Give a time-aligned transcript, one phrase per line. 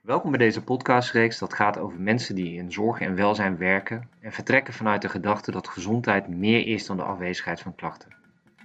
[0.00, 4.32] Welkom bij deze podcastreeks dat gaat over mensen die in zorg en welzijn werken en
[4.32, 8.16] vertrekken vanuit de gedachte dat gezondheid meer is dan de afwezigheid van klachten.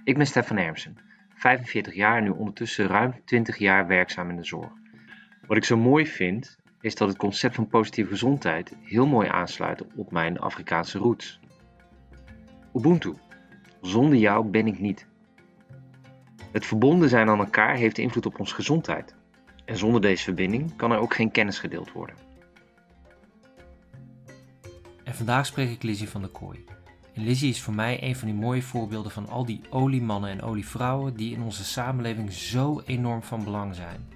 [0.04, 0.98] Ik ben Stefan Ermsen,
[1.34, 4.70] 45 jaar en nu ondertussen ruim 20 jaar werkzaam in de zorg.
[5.46, 9.84] Wat ik zo mooi vind, is dat het concept van positieve gezondheid heel mooi aansluit
[9.94, 11.40] op mijn Afrikaanse roots.
[12.74, 13.14] Ubuntu.
[13.80, 15.06] Zonder jou ben ik niet.
[16.52, 19.14] Het verbonden zijn aan elkaar heeft invloed op onze gezondheid.
[19.66, 22.16] En zonder deze verbinding kan er ook geen kennis gedeeld worden.
[25.04, 26.64] En vandaag spreek ik Lizzie van der Kooi.
[27.14, 30.42] En Lizzie is voor mij een van die mooie voorbeelden van al die oliemannen en
[30.42, 34.08] olievrouwen die in onze samenleving zo enorm van belang zijn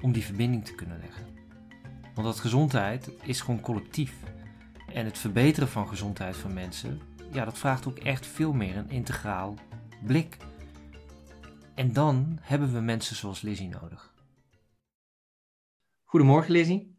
[0.00, 1.26] om die verbinding te kunnen leggen.
[2.14, 4.14] Want dat gezondheid is gewoon collectief.
[4.92, 7.00] En het verbeteren van gezondheid van mensen,
[7.32, 9.54] ja, dat vraagt ook echt veel meer een integraal
[10.02, 10.36] blik.
[11.74, 14.07] En dan hebben we mensen zoals Lizzie nodig.
[16.08, 16.98] Goedemorgen Lizzie.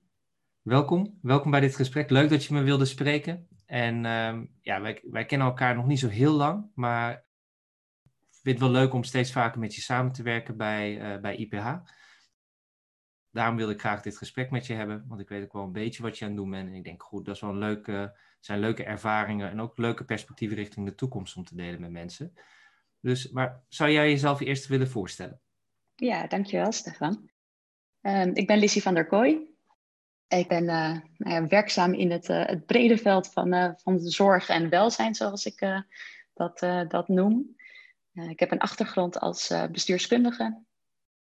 [0.61, 1.19] Welkom.
[1.21, 2.09] Welkom bij dit gesprek.
[2.09, 3.47] Leuk dat je me wilde spreken.
[3.65, 7.13] En uh, ja, wij, wij kennen elkaar nog niet zo heel lang, maar
[8.03, 11.21] ik vind het wel leuk om steeds vaker met je samen te werken bij, uh,
[11.21, 11.75] bij IPH.
[13.31, 15.71] Daarom wil ik graag dit gesprek met je hebben, want ik weet ook wel een
[15.71, 16.69] beetje wat je aan het doen bent.
[16.69, 20.05] En ik denk, goed, dat is wel een leuke, zijn leuke ervaringen en ook leuke
[20.05, 22.33] perspectieven richting de toekomst om te delen met mensen.
[22.99, 25.41] Dus, maar zou jij jezelf eerst willen voorstellen?
[25.95, 27.29] Ja, dankjewel Stefan.
[28.01, 29.57] Uh, ik ben Lizzie van der Kooi.
[30.27, 33.99] Ik ben uh, nou ja, werkzaam in het, uh, het, brede veld van, uh, van
[33.99, 35.83] zorg en welzijn, zoals ik
[36.33, 37.55] dat, dat noem.
[38.13, 40.63] ik heb een achtergrond als bestuurskundige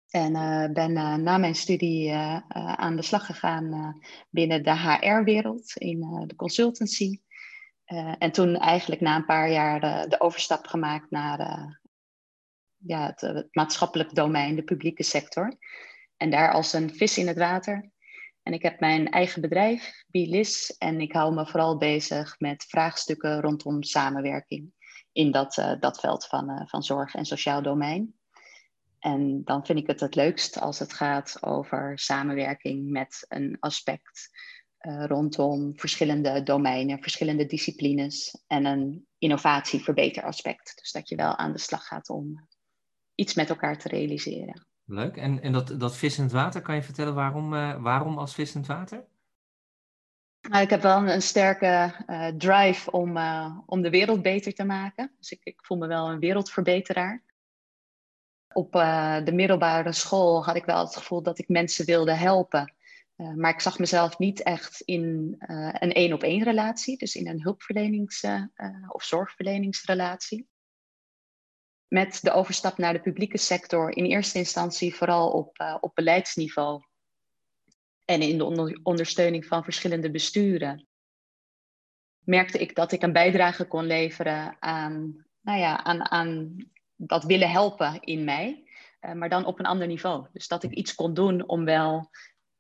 [0.10, 0.34] en
[0.74, 2.14] ben na mijn studie
[2.54, 3.96] aan de slag gegaan
[4.30, 7.20] binnen de HR-wereld in de consultancy.
[8.18, 11.40] en toen eigenlijk na een paar jaar de overstap gemaakt naar
[12.78, 15.58] ja, het maatschappelijk domein, de publieke sector.
[16.18, 17.92] En daar als een vis in het water.
[18.44, 23.42] En ik heb mijn eigen bedrijf, Bilis, en ik hou me vooral bezig met vraagstukken
[23.42, 24.72] rondom samenwerking
[25.12, 28.16] in dat, uh, dat veld van, uh, van zorg en sociaal domein.
[29.00, 34.30] En dan vind ik het het leukst als het gaat over samenwerking met een aspect
[34.82, 40.74] uh, rondom verschillende domeinen, verschillende disciplines en een innovatieverbeteraspect.
[40.76, 42.48] Dus dat je wel aan de slag gaat om
[43.16, 44.68] iets met elkaar te realiseren.
[44.90, 45.18] Leuk.
[45.18, 49.06] En, en dat, dat vissend water, kan je vertellen waarom, uh, waarom als vissend water?
[50.50, 54.64] Nou, ik heb wel een, sterke uh, drive om, uh, om de wereld beter te
[54.64, 55.12] maken.
[55.18, 57.24] Dus ik, ik voel me wel een wereldverbeteraar.
[58.54, 58.72] Op
[59.24, 62.74] de middelbare school had ik wel het gevoel dat ik mensen wilde helpen.
[63.16, 65.36] maar ik zag mezelf niet echt in
[65.72, 68.26] een één-op-één relatie, dus in een hulpverlenings-
[68.88, 70.48] of zorgverleningsrelatie
[71.88, 76.84] met de overstap naar de publieke sector in eerste instantie vooral op, uh, op beleidsniveau
[78.06, 80.88] en in de onder ondersteuning van verschillende besturen,
[82.20, 86.56] merkte ik dat ik een bijdrage kon leveren aan, nou ja, aan, aan
[86.96, 88.64] dat willen helpen in mij,
[89.02, 90.28] uh, maar dan op een ander niveau.
[90.34, 92.10] Dus dat ik iets kon doen om wel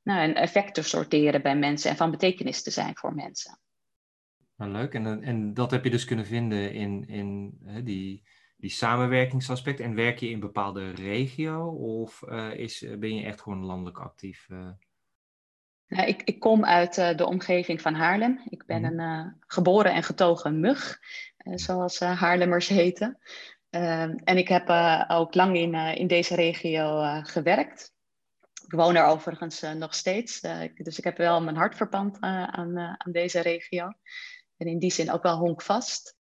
[0.02, 3.60] nou, een effect te sorteren bij mensen en van betekenis te zijn voor mensen.
[4.56, 8.24] Nou, leuk, en, en dat heb je dus kunnen vinden in, in die
[8.58, 9.80] die samenwerkingsaspect?
[9.80, 13.98] En werk je in een bepaalde regio of uh, is, ben je echt gewoon landelijk
[13.98, 14.48] actief?
[14.50, 14.70] Uh...
[15.88, 18.42] Nou, ik, ik, kom uit uh, de omgeving van Haarlem.
[18.50, 19.00] Ik ben mm.
[19.00, 21.00] een geboren en getogen mug,
[21.38, 23.18] zoals Haarlemmers heten.
[23.70, 24.70] Ehm, en ik heb
[25.08, 27.96] ook lang in, in deze regio gewerkt.
[28.66, 30.40] Ik woon er overigens nog steeds,
[30.76, 33.92] dus ik heb wel mijn hart verpand aan, aan deze regio.
[34.58, 36.17] En in die zin ook wel honkvast.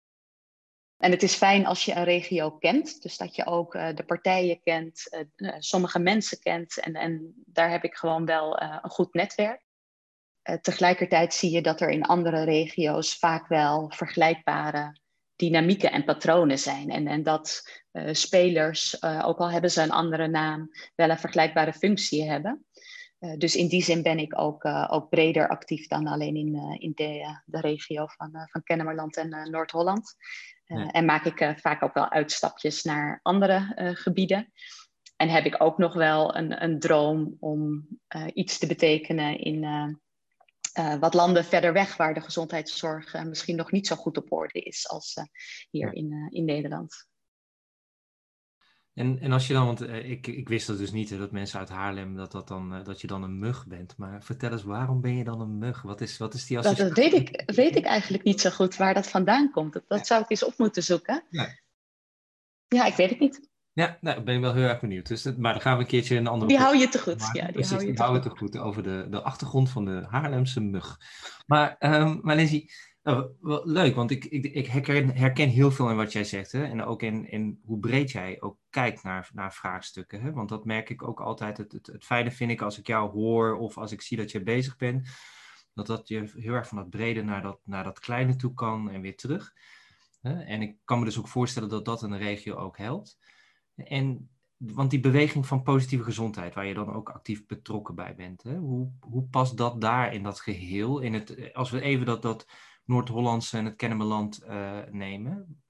[0.96, 4.04] En het is fijn als je een regio kent, dus dat je ook uh, de
[4.04, 6.80] partijen kent, uh, sommige mensen kent.
[6.80, 9.64] En, en daar heb ik gewoon wel een goed netwerk.
[10.60, 14.96] tegelijkertijd zie je dat er in andere regio's vaak wel vergelijkbare
[15.36, 16.90] dynamieken en patronen zijn.
[16.90, 17.62] En, en dat
[18.10, 22.66] spelers, ook al hebben ze een andere naam, wel een vergelijkbare functie hebben.
[23.38, 27.40] dus in die zin ben ik ook, ook breder actief dan alleen in, in de,
[27.44, 30.16] de regio van, van Kennemerland en Noord-Holland.
[30.66, 34.52] Uh, En maak ik uh, vaak ook wel uitstapjes naar andere uh, gebieden.
[35.16, 37.86] En heb ik ook nog wel een, een droom om
[38.32, 40.00] iets te betekenen in
[41.00, 44.88] wat landen verder weg, waar de gezondheidszorg misschien nog niet zo goed op orde is
[44.88, 45.14] als
[45.70, 47.06] hier in, in Nederland.
[48.96, 51.58] En, en als je dan, want eh, ik, ik wist dat dus niet, dat mensen
[51.58, 53.96] uit Haarlem, dat, dat, dan, eh, dat je dan een mug bent.
[53.96, 55.82] Maar vertel eens, waarom ben je dan een mug?
[55.82, 56.94] Wat is, wat is die associatie?
[56.94, 59.72] Dat, weet, ik, weet ik eigenlijk niet zo goed waar dat vandaan komt.
[59.72, 61.24] Dat, dat zou ik eens op moeten zoeken.
[61.30, 61.48] Ja,
[62.68, 63.50] ja ik weet het niet.
[63.72, 65.06] Ja, nou, ben ik wel heel erg benieuwd.
[65.06, 66.48] Dus, maar dan gaan we een keertje een andere...
[66.48, 67.18] Die hou je te goed.
[67.18, 67.40] Maken.
[67.40, 68.52] Ja, die Precies, hou je die te houden goed.
[68.52, 71.00] te goed over de, de achtergrond van de Haarlemse mug.
[71.46, 72.72] Maar, um, maar Lizzie,
[73.06, 73.30] nou,
[73.64, 76.52] leuk, want ik, ik, ik herken, herken, heel veel in wat jij zegt.
[76.52, 76.64] Hè?
[76.64, 80.22] En ook in, in hoe breed jij ook kijkt naar, naar vraagstukken.
[80.22, 80.32] Hè?
[80.32, 81.56] Want dat merk ik ook altijd.
[81.56, 84.30] Het, het, het fijne vind ik als ik jou hoor of als ik zie dat
[84.30, 85.08] je bezig bent.
[85.74, 88.90] Dat dat je heel erg van dat brede naar dat, naar dat kleine toe kan
[88.90, 89.52] en weer terug.
[90.22, 93.18] En ik kan me dus ook voorstellen dat dat een regio ook helpt.
[93.74, 98.42] En, want die beweging van positieve gezondheid, waar je dan ook actief betrokken bij bent,
[98.42, 98.56] hè?
[98.56, 100.98] Hoe, hoe past dat daar in dat geheel?
[100.98, 102.46] In het, als we even dat, dat
[102.86, 105.62] Noord-Hollandse en het Kennemerland uh, nemen.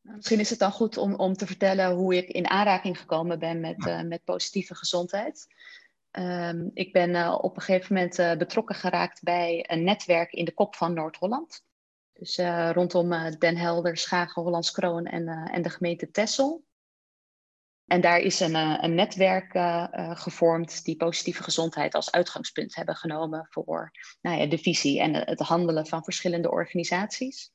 [0.00, 3.60] Misschien is het dan goed om, om te vertellen hoe ik in aanraking gekomen ben
[3.60, 5.46] met, uh, met positieve gezondheid.
[6.18, 10.54] Um, ik ben uh, op een gegeven moment betrokken geraakt bij een netwerk in de
[10.54, 11.64] kop van Noord-Holland.
[12.12, 16.64] Dus uh, rondom Den Helder, Schagen, Hollands Kroon en, en de gemeente Texel.
[17.90, 18.54] En daar is een,
[18.84, 19.50] een netwerk
[20.18, 23.90] gevormd die positieve gezondheid als uitgangspunt hebben genomen voor
[24.20, 27.52] nou ja, de visie en het handelen van verschillende organisaties.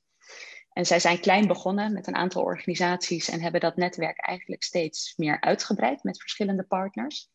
[0.74, 5.14] En zij zijn klein begonnen met een aantal organisaties en hebben dat netwerk eigenlijk steeds
[5.16, 7.30] meer uitgebreid met verschillende partners.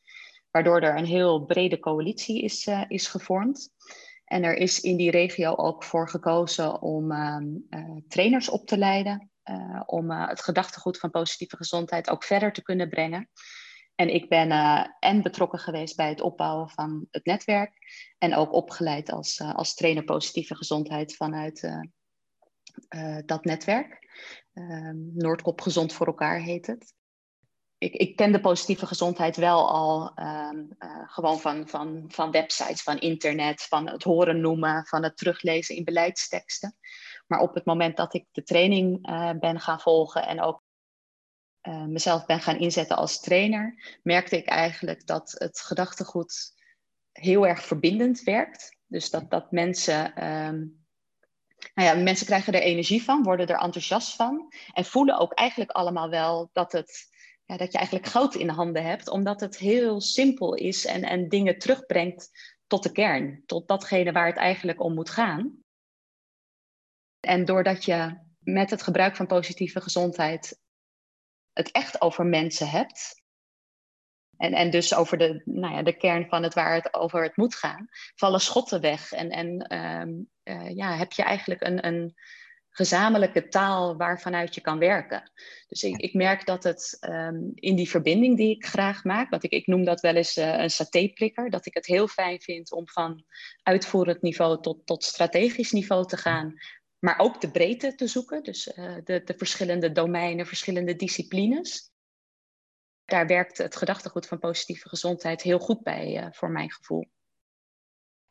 [0.50, 3.68] Waardoor er een heel brede coalitie is, is gevormd.
[4.24, 7.36] En er is in die regio ook voor gekozen om uh,
[8.08, 9.30] trainers op te leiden.
[9.44, 13.30] Uh, om het gedachtegoed van positieve gezondheid ook verder te kunnen brengen.
[13.94, 14.50] En ik ben
[14.98, 17.72] en betrokken geweest bij het opbouwen van het netwerk.
[18.18, 21.82] En ook opgeleid als, als trainer positieve gezondheid vanuit
[23.26, 23.98] dat netwerk.
[24.52, 26.94] Ehm, Noordkop Gezond voor elkaar heet het
[27.80, 30.50] ik, ik ken de positieve gezondheid wel al uh,
[31.06, 35.84] gewoon van, van, van websites, van internet, van het horen noemen, van het teruglezen in
[35.84, 36.76] beleidsteksten.
[37.30, 40.62] Maar op het moment dat ik de training uh, ben gaan volgen en ook
[41.68, 46.52] uh, mezelf ben gaan inzetten als trainer, merkte ik eigenlijk dat het gedachtegoed
[47.12, 48.76] heel erg verbindend werkt.
[48.86, 50.28] Dus dat, dat mensen.
[50.28, 50.78] Um,
[51.74, 55.70] nou ja, mensen krijgen er energie van, worden er enthousiast van en voelen ook eigenlijk
[55.70, 57.08] allemaal wel dat het
[57.44, 61.02] ja, dat je eigenlijk goud in de handen hebt, omdat het heel simpel is en,
[61.02, 62.30] en dingen terugbrengt
[62.66, 65.62] tot de kern, tot datgene waar het eigenlijk om moet gaan.
[67.20, 70.58] En doordat je met het gebruik van positieve gezondheid
[71.52, 73.20] het echt over mensen hebt,
[74.40, 77.36] en, en dus over de, nou ja, de kern van het waar het over het
[77.36, 79.12] moet gaan, vallen schotten weg.
[79.12, 82.14] En, en um, uh, ja, heb je eigenlijk een, een
[82.70, 85.32] gezamenlijke taal waarvanuit je kan werken.
[85.68, 89.44] Dus ik, ik merk dat het um, in die verbinding die ik graag maak, want
[89.44, 92.72] ik, ik noem dat wel eens uh, een satéprikker, dat ik het heel fijn vind
[92.72, 93.24] om van
[93.62, 96.54] uitvoerend niveau tot, tot strategisch niveau te gaan,
[97.00, 101.92] maar ook de breedte te zoeken, dus uh, de, de verschillende domeinen, verschillende disciplines.
[103.04, 107.10] Daar werkt het gedachtegoed van positieve gezondheid heel goed bij, uh, voor mijn gevoel.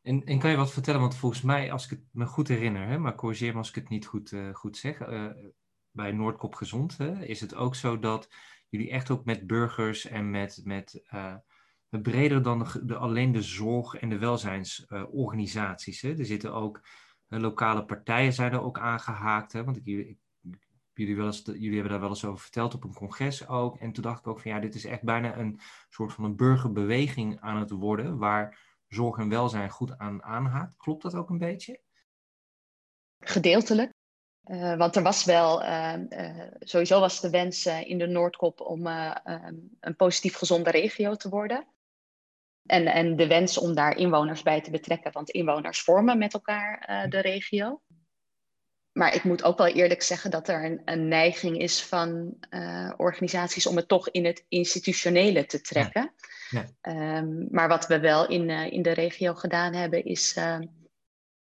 [0.02, 2.88] En, en, kan je wat vertellen, want volgens mij, als ik het me goed herinner,
[2.88, 4.98] hè, maar corrigeer me als ik het niet goed, uh, goed zeg,
[5.92, 8.30] bij Noordkop Gezond hè, is het ook zo dat
[8.70, 11.04] jullie echt ook met burgers en met, met
[11.90, 16.04] breder dan de, de, alleen de zorg- en de welzijnsorganisaties.
[16.04, 16.82] er zitten ook
[17.30, 20.20] lokale partijen zijn er ook aangehaakt, hè, want ik, jullie,
[20.94, 23.78] jullie hebben daar wel eens over verteld op een congres ook.
[23.78, 25.60] En toen dacht ik ook van ja, dit is echt bijna een
[25.90, 30.78] soort van een burgerbeweging aan het worden, waar zorg en welzijn goed aan aanhaakt.
[30.78, 31.82] Klopt dat ook een beetje?
[33.20, 33.92] Gedeeltelijk.
[34.46, 38.88] Uh, want er was wel, uh, uh, sowieso was de wens in de Noordkop om
[39.80, 41.68] een positief gezonde regio te worden.
[42.70, 47.06] En, en de wens om daar inwoners bij te betrekken, want inwoners vormen met elkaar
[47.10, 47.82] de regio.
[48.92, 52.38] Maar ik moet ook wel eerlijk zeggen dat er een, een neiging is van
[52.98, 56.14] organisaties om het toch in het institutionele te trekken.
[56.50, 56.66] Ja.
[56.82, 57.18] Ja.
[57.18, 60.36] Um, maar wat we wel in, in de regio gedaan hebben, is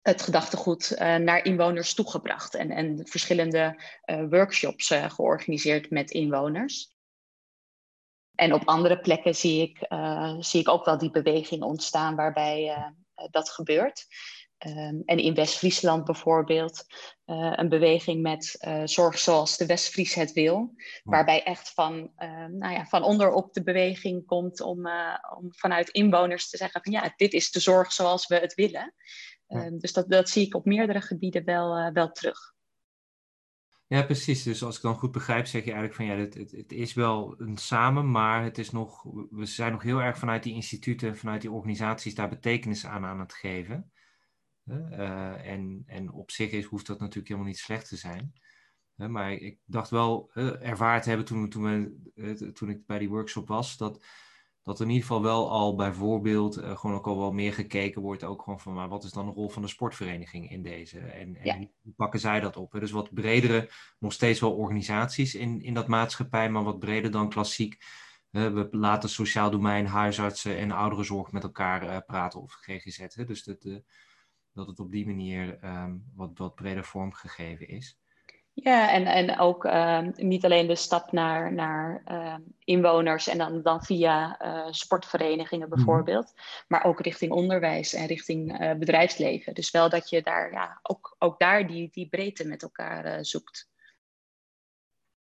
[0.03, 3.81] het gedachtegoed naar inwoners toegebracht en, en verschillende
[4.29, 6.99] workshops georganiseerd met inwoners.
[8.41, 9.87] En op andere plekken zie ik,
[10.39, 12.93] zie ik ook wel die beweging ontstaan waarbij
[13.31, 14.07] dat gebeurt.
[14.67, 16.85] Um, en in West-Friesland bijvoorbeeld
[17.25, 20.75] een beweging met zorg zoals de West-Fries het wil.
[21.03, 22.13] Waarbij echt van,
[22.51, 24.89] nou ja, van onderop de beweging komt om,
[25.39, 28.95] om vanuit inwoners te zeggen van ja, dit is de zorg zoals we het willen.
[29.47, 29.65] Ja.
[29.65, 32.39] Um, dus dat, dat zie ik op meerdere gebieden wel, wel terug.
[33.91, 34.43] Ja, precies.
[34.43, 36.93] Dus als ik dan goed begrijp, zeg je eigenlijk van ja, het, het, het, is
[36.93, 41.17] wel een samen, maar het is nog, we zijn nog heel erg vanuit die instituten,
[41.17, 43.93] vanuit die organisaties daar betekenis aan aan het geven.
[44.65, 48.33] Uh, en, en op zich is, hoeft dat natuurlijk helemaal niet slecht te zijn.
[48.95, 51.63] maar ik dacht wel uh, ervaard te hebben toen, toen,
[52.15, 54.07] we, toen ik bij die workshop was, dat,
[54.71, 58.43] dat in ieder geval wel al bijvoorbeeld gewoon ook al wel meer gekeken wordt, ook
[58.43, 60.99] gewoon van maar wat is dan de rol van de sportvereniging in deze?
[60.99, 62.73] En, en hoe pakken zij dat op?
[62.73, 67.29] Dus wat bredere, nog steeds wel organisaties in, in dat maatschappij, maar wat breder dan
[67.29, 67.79] klassiek
[68.31, 72.99] we laten sociaal domein, huisartsen en ouderenzorg met elkaar uh, praten of GGZ.
[73.15, 73.25] Hè?
[73.25, 73.79] Dus dat, uh,
[74.53, 78.00] dat het op die manier um, wat, wat breder vormgegeven is.
[78.63, 83.63] Ja, en, en ook uh, niet alleen de stap naar, naar ehm, inwoners en dan,
[83.63, 85.77] dan via eh, sportverenigingen mhm.
[85.77, 86.33] bijvoorbeeld,
[86.69, 89.55] maar ook richting onderwijs en richting bedrijfsleven.
[89.55, 93.69] Dus wel dat je daar ja, ook, ook daar die, die breedte met elkaar zoekt.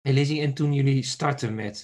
[0.01, 1.83] Hey en toen jullie startten met,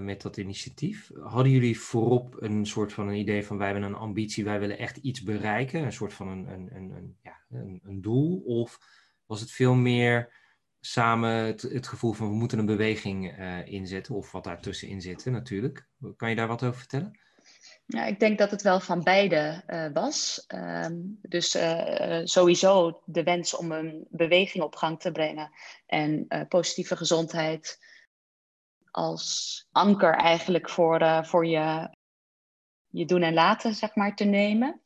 [0.00, 3.94] met dat initiatief, hadden jullie voorop een soort van een idee van wij hebben een
[3.94, 7.80] ambitie, wij willen echt iets bereiken, een soort van een, een, een, een ja, een,
[7.84, 8.42] een, doel?
[8.44, 8.78] Of
[9.26, 10.43] was het veel meer
[10.86, 15.88] samen het, gevoel van we moeten een beweging uh, inzetten, of wat daartussenin zit natuurlijk?
[16.16, 17.18] Kan je daar wat over vertellen?
[17.86, 20.44] Ja, ik denk dat het wel van beide uh, was.
[20.54, 25.50] Um, dus uh, sowieso de wens om een beweging op gang te brengen
[25.86, 27.78] en positieve gezondheid
[28.90, 31.96] als anker eigenlijk voor, voor je,
[32.88, 34.82] je doen en laten, zeg maar, te nemen.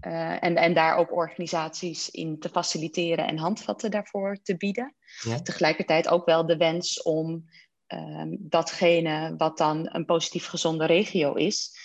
[0.00, 4.94] En, en daar ook organisaties in te faciliteren en handvatten daarvoor te bieden.
[5.22, 5.40] Ja.
[5.40, 7.44] Tegelijkertijd ook wel de wens om
[7.86, 11.78] ehm, datgene wat dan een positief gezonde regio is,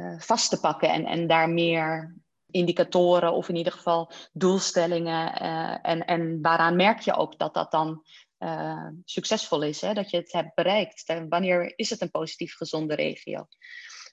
[0.00, 2.16] uh, vast te pakken en, en daar meer
[2.50, 5.42] indicatoren of in ieder geval doelstellingen.
[5.42, 8.04] Uh, en, en waaraan merk je ook dat dat dan
[8.38, 9.94] uh, succesvol is, hè?
[9.94, 11.26] dat je het hebt bereikt.
[11.28, 13.46] Wanneer is het een positief gezonde regio?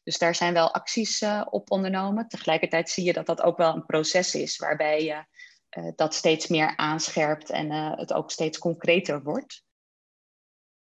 [0.04, 2.28] Dus daar zijn wel acties op ondernomen.
[2.28, 5.26] Tegelijkertijd zie je dat dat ook wel een proces is waarbij je
[5.96, 9.64] dat steeds meer aanscherpt en het ook steeds concreter wordt.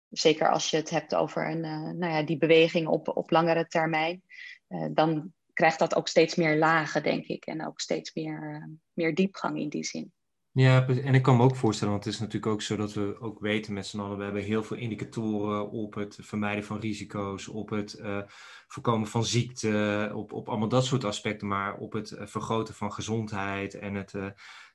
[0.09, 1.61] Zeker als je het hebt over een,
[1.97, 4.23] nou ja, die beweging op, op langere termijn.
[4.69, 7.45] Eh, dan krijgt dat ook steeds meer lagen, denk ik.
[7.45, 10.13] En ook steeds meer, meer diepgang in die zin.
[10.51, 13.19] Ja, en ik kan me ook voorstellen, want het is natuurlijk ook zo dat we
[13.19, 17.47] ook weten met z'n allen, we hebben heel veel indicatoren op het vermijden van risico's,
[17.47, 18.21] op het uh,
[18.67, 23.73] voorkomen van ziekte, op, op allemaal dat soort aspecten, maar op het vergroten van gezondheid
[23.73, 24.29] en het, uh,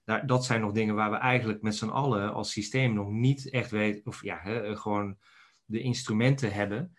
[0.04, 3.50] daar, dat zijn nog dingen waar we eigenlijk met z'n allen als systeem nog niet
[3.50, 5.18] echt weten, of ja, hè, gewoon
[5.64, 6.96] de instrumenten hebben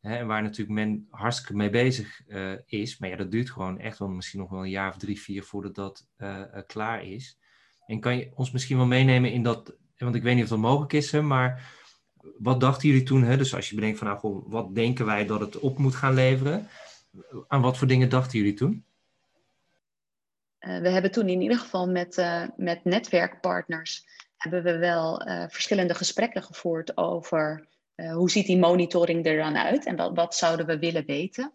[0.00, 2.20] Hè, waar natuurlijk men hartstikke mee bezig
[2.66, 2.98] is.
[2.98, 5.42] Maar ja, dat duurt gewoon echt wel misschien nog wel een jaar of drie, vier
[5.42, 6.08] voordat dat
[6.66, 7.38] klaar is.
[7.86, 10.58] En kan je ons misschien wel meenemen in dat, want ik weet niet of dat
[10.58, 11.72] mogelijk is, hè, maar
[12.38, 13.22] wat dachten jullie toen?
[13.22, 13.36] Hè?
[13.36, 16.14] Dus als je bedenkt van, nou, goh, wat denken wij dat het op moet gaan
[16.14, 16.68] leveren?
[17.48, 18.84] Aan wat voor dingen dachten jullie toen?
[20.58, 22.26] we hebben toen in ieder geval met,
[22.56, 27.68] met netwerkpartners hebben we wel verschillende gesprekken gevoerd over
[28.12, 31.50] hoe ziet die monitoring er dan uit en wat, wat zouden we willen weten?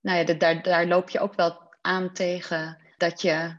[0.00, 3.56] Nou ja, daar, daar loop je ook wel aan tegen dat je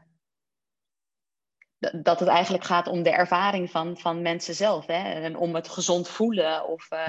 [1.78, 4.86] dat het eigenlijk gaat om de ervaring van, van mensen zelf.
[4.86, 5.12] Hè?
[5.22, 6.68] En om het gezond voelen.
[6.68, 7.08] Of, uh,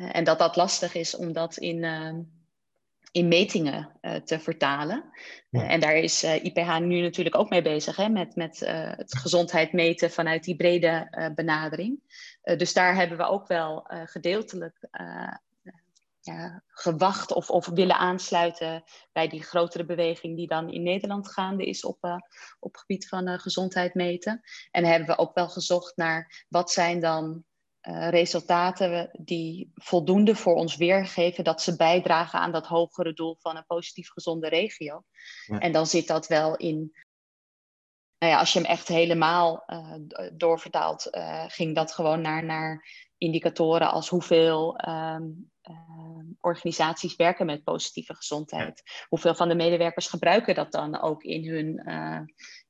[0.00, 1.84] uh, en dat dat lastig is om dat in,
[3.12, 3.90] in metingen
[4.24, 5.04] te vertalen.
[5.50, 5.68] Ja.
[5.68, 7.96] en daar is IPH nu natuurlijk ook mee bezig.
[7.96, 8.08] Hè?
[8.08, 8.60] Met, met
[8.96, 11.98] het gezondheid meten vanuit die brede benadering.
[12.56, 14.88] Dus daar hebben we ook wel gedeeltelijk
[16.24, 21.64] ja, gewacht of, of willen aansluiten bij die grotere beweging die dan in Nederland gaande
[21.64, 21.98] is op,
[22.58, 24.40] op het gebied van gezondheid meten.
[24.70, 27.44] En hebben we ook wel gezocht naar wat zijn dan
[28.10, 33.66] resultaten die voldoende voor ons weergeven dat ze bijdragen aan dat hogere doel van een
[33.66, 35.04] positief gezonde regio.
[35.46, 35.58] Ja.
[35.58, 36.92] En dan zit dat wel in
[38.18, 39.94] nou ja, als je hem echt helemaal uh,
[40.32, 42.88] doorvertaalt, uh, ging dat gewoon naar, naar
[43.18, 48.82] indicatoren als hoeveel um, uh, organisaties werken met positieve gezondheid.
[49.08, 52.20] Hoeveel van de medewerkers gebruiken dat dan ook in hun, eh,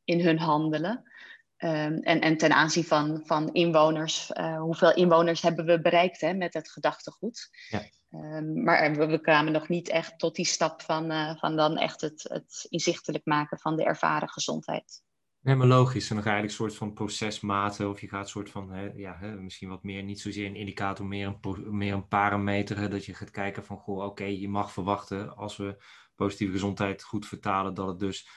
[0.04, 1.12] in hun handelen.
[1.58, 6.54] Um, en, en ten aanzien van, van inwoners, hoeveel inwoners hebben we bereikt hè, met
[6.54, 7.48] het gedachtegoed.
[7.68, 7.82] Ja.
[8.10, 12.00] Um, maar we, we, kwamen nog niet echt tot die stap van, van dan echt
[12.00, 15.03] het, het inzichtelijk maken van de ervaren gezondheid.
[15.44, 16.08] Nee, maar logisch.
[16.08, 18.70] En dan ga je eigenlijk een soort van procesmaten, of je gaat een soort van,
[18.70, 22.90] hè, ja, hè, misschien wat meer, niet zozeer een indicator, meer een, meer een parameter.
[22.90, 25.82] Dat je gaat kijken van, goh, oké, je mag verwachten als we
[26.14, 28.28] positieve gezondheid goed vertalen, dat het dus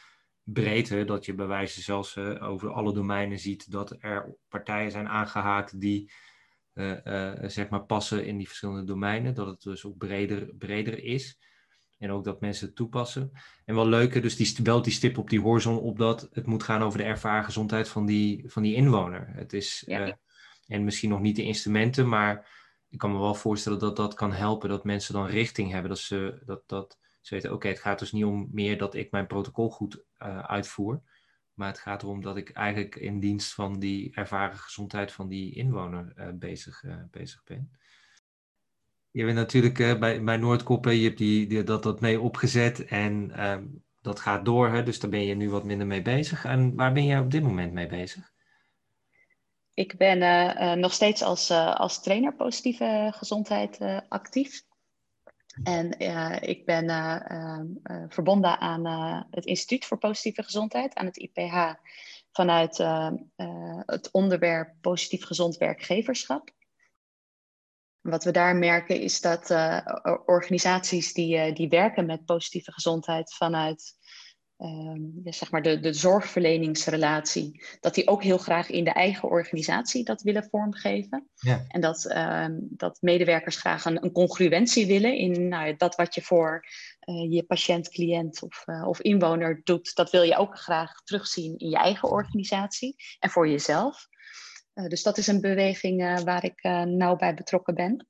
[0.43, 5.07] breed, hè, dat je bij wijze zelfs over alle domeinen ziet dat er partijen zijn
[5.07, 6.11] aangehaakt die,
[6.73, 9.33] uh, uh, zeg maar, passen in die verschillende domeinen.
[9.33, 11.39] Dat het dus ook breder, breder is.
[11.97, 13.31] En ook dat mensen het toepassen.
[13.65, 16.63] En wel leuker, dus die, wel die stip op die horizon op dat het moet
[16.63, 19.27] gaan over de ervaren gezondheid van die, van die inwoner.
[19.27, 20.11] Het is, eh,
[20.67, 22.47] en misschien nog niet de instrumenten, maar
[22.89, 25.89] ik kan me wel voorstellen dat dat kan helpen, dat mensen dan richting hebben.
[25.89, 29.11] Dat ze, dat, dat ze weten, oké, het gaat dus niet om meer dat ik
[29.11, 31.01] mijn protocol goed uh, uitvoer,
[31.53, 35.55] maar het gaat erom dat ik eigenlijk in dienst van die ervaren gezondheid van die
[35.55, 37.76] inwoner uh, bezig, bezig ben.
[39.17, 43.31] Je bent natuurlijk uh, bij, bij Noordkoppen, je hebt die, dat, dat mee opgezet en
[43.35, 43.57] uh,
[44.01, 46.45] dat gaat door, hè, dus daar ben je nu wat minder mee bezig.
[46.45, 48.31] En waar ben je op dit moment mee bezig?
[49.73, 53.77] Ik ben uh, nog steeds als, als trainer positieve gezondheid
[54.09, 54.63] actief.
[55.63, 55.99] En
[56.41, 56.85] ik ben
[58.09, 58.85] verbonden aan
[59.31, 61.73] het Instituut voor Positieve Gezondheid, aan het IPH,
[62.31, 62.77] vanuit
[63.85, 66.55] het onderwerp positief gezond werkgeverschap.
[68.09, 69.79] Wat we daar merken is dat uh,
[70.25, 73.95] organisaties die, uh, die werken met positieve gezondheid vanuit
[74.57, 80.03] um, zeg maar de, de zorgverleningsrelatie, dat die ook heel graag in de eigen organisatie
[80.03, 81.29] dat willen vormgeven.
[81.35, 81.65] Ja.
[81.67, 86.21] En dat, uh, dat medewerkers graag een, een congruentie willen in nou, dat wat je
[86.21, 86.65] voor
[87.05, 91.69] uh, je patiënt, cliënt of, of inwoner doet, dat wil je ook graag terugzien in
[91.69, 94.07] je eigen organisatie en voor jezelf.
[94.77, 98.07] Uh, dus dat is een beweging uh, waar ik uh, nauw bij betrokken ben.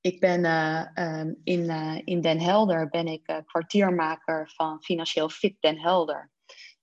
[0.00, 0.44] Ik ben
[1.02, 1.70] um, in,
[2.04, 6.30] in Den Helder ben ik kwartiermaker van Financieel Fit Den Helder.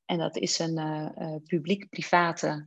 [0.06, 1.12] En dat is een
[1.46, 2.64] publiek-private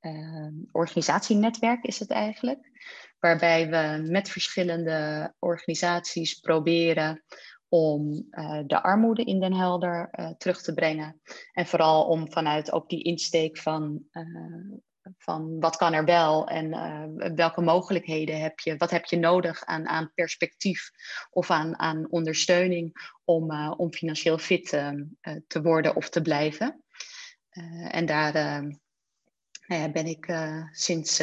[0.00, 2.70] ehm, organisatienetwerk is het eigenlijk.
[3.18, 7.24] Waarbij we met verschillende organisaties proberen
[7.68, 8.26] om
[8.66, 11.20] de armoede in Den Helder terug te brengen.
[11.52, 14.04] En vooral om vanuit ook die insteek van
[15.18, 19.64] van wat kan er wel en uh, welke mogelijkheden heb je, wat heb je nodig
[19.64, 20.90] aan, aan perspectief
[21.30, 24.90] of aan, aan ondersteuning om, uh, om financieel fit uh,
[25.46, 26.84] te worden of te blijven.
[27.88, 28.32] en daar
[29.66, 30.34] nou ja, ben ik
[30.70, 31.22] sinds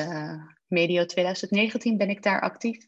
[0.67, 2.87] medio 2019 ben ik daar actief.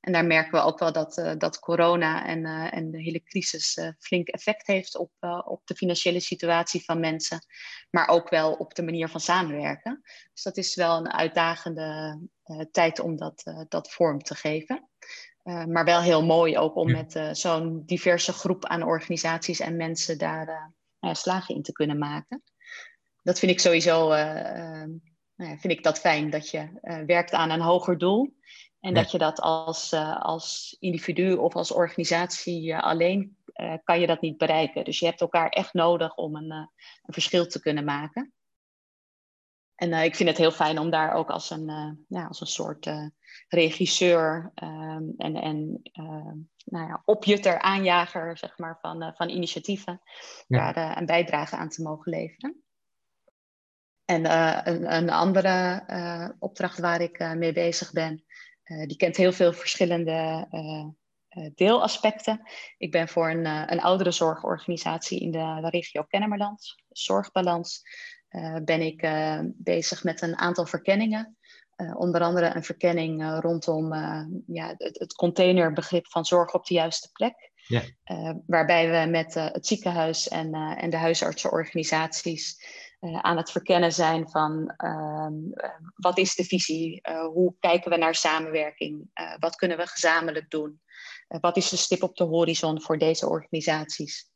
[0.00, 3.22] En daar merken we ook wel dat, uh, dat corona en, uh, en de hele
[3.22, 5.12] crisis uh, flink effect heeft op,
[5.44, 7.38] op de financiële situatie van mensen,
[7.90, 10.00] maar ook wel op de manier van samenwerken.
[10.32, 12.20] Dus dat is wel een uitdagende
[12.70, 14.88] tijd om dat, dat vorm te geven.
[15.42, 20.74] maar wel heel mooi ook om met zo'n diverse groep aan organisaties en mensen daar
[21.00, 22.42] slagen in te kunnen maken.
[23.22, 24.08] Dat vind ik sowieso
[25.36, 26.68] nou vind ik dat fijn dat je
[27.06, 28.38] werkt aan een hoger doel.
[28.80, 34.00] En dat je dat als, uh, als individu of als organisatie uh, alleen uh, kan
[34.00, 34.84] je dat niet bereiken.
[34.84, 36.68] Dus je hebt elkaar echt nodig om een, een
[37.12, 38.32] verschil te kunnen maken.
[39.74, 41.66] En ik vind het heel fijn om daar ook als een,
[42.08, 42.90] ja, als een soort
[43.48, 45.82] regisseur um, en, en
[46.64, 50.00] nou ja, opjutter, aanjager zeg maar, van, van initiatieven,
[50.46, 50.72] ja.
[50.72, 52.62] daar een bijdrage aan te mogen leveren.
[54.04, 54.24] En
[54.68, 55.84] een, een, andere
[56.38, 58.24] opdracht waar ik mee bezig ben,
[58.70, 60.84] uh, die kent heel veel verschillende uh,
[61.54, 62.40] deelaspecten.
[62.78, 67.82] Ik ben voor een, een oudere zorgorganisatie in de, de regio Kennemerland, Zorgbalans,
[68.64, 69.08] ben ik
[69.56, 71.36] bezig met een aantal verkenningen.
[71.94, 73.94] onder andere een verkenning rondom
[74.46, 77.50] ja, het, het, containerbegrip van zorg op de juiste plek.
[77.66, 77.82] Ja.
[78.46, 82.64] waarbij we met het ziekenhuis en, en de huisartsenorganisaties
[83.00, 85.26] aan het verkennen zijn van uh,
[85.94, 90.80] wat is de visie, uh, hoe kijken we naar samenwerking, wat kunnen we gezamenlijk doen,
[91.40, 94.28] wat is de stip op de horizon voor deze organisaties.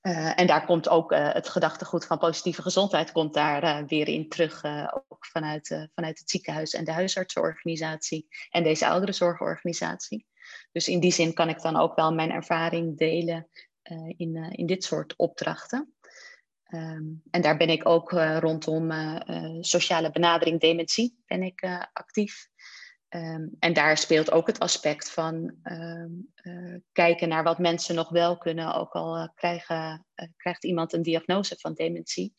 [0.00, 4.64] en daar komt ook het gedachtegoed van positieve gezondheid komt daar weer in terug,
[5.08, 10.26] ook vanuit, vanuit het ziekenhuis en de huisartsenorganisatie en deze ouderenzorgorganisatie.
[10.72, 13.48] Dus in die zin kan ik dan ook wel mijn ervaring delen
[14.16, 15.94] in, in dit soort opdrachten.
[16.74, 21.88] Um, en daar ben ik ook uh, rondom uh, uh, sociale benadering dementie ben ik
[21.92, 22.48] actief.
[23.08, 26.32] Um, en daar speelt ook het aspect van um,
[26.92, 30.06] kijken naar wat mensen nog wel kunnen, ook al krijgen,
[30.36, 32.34] krijgt iemand een diagnose van dementie.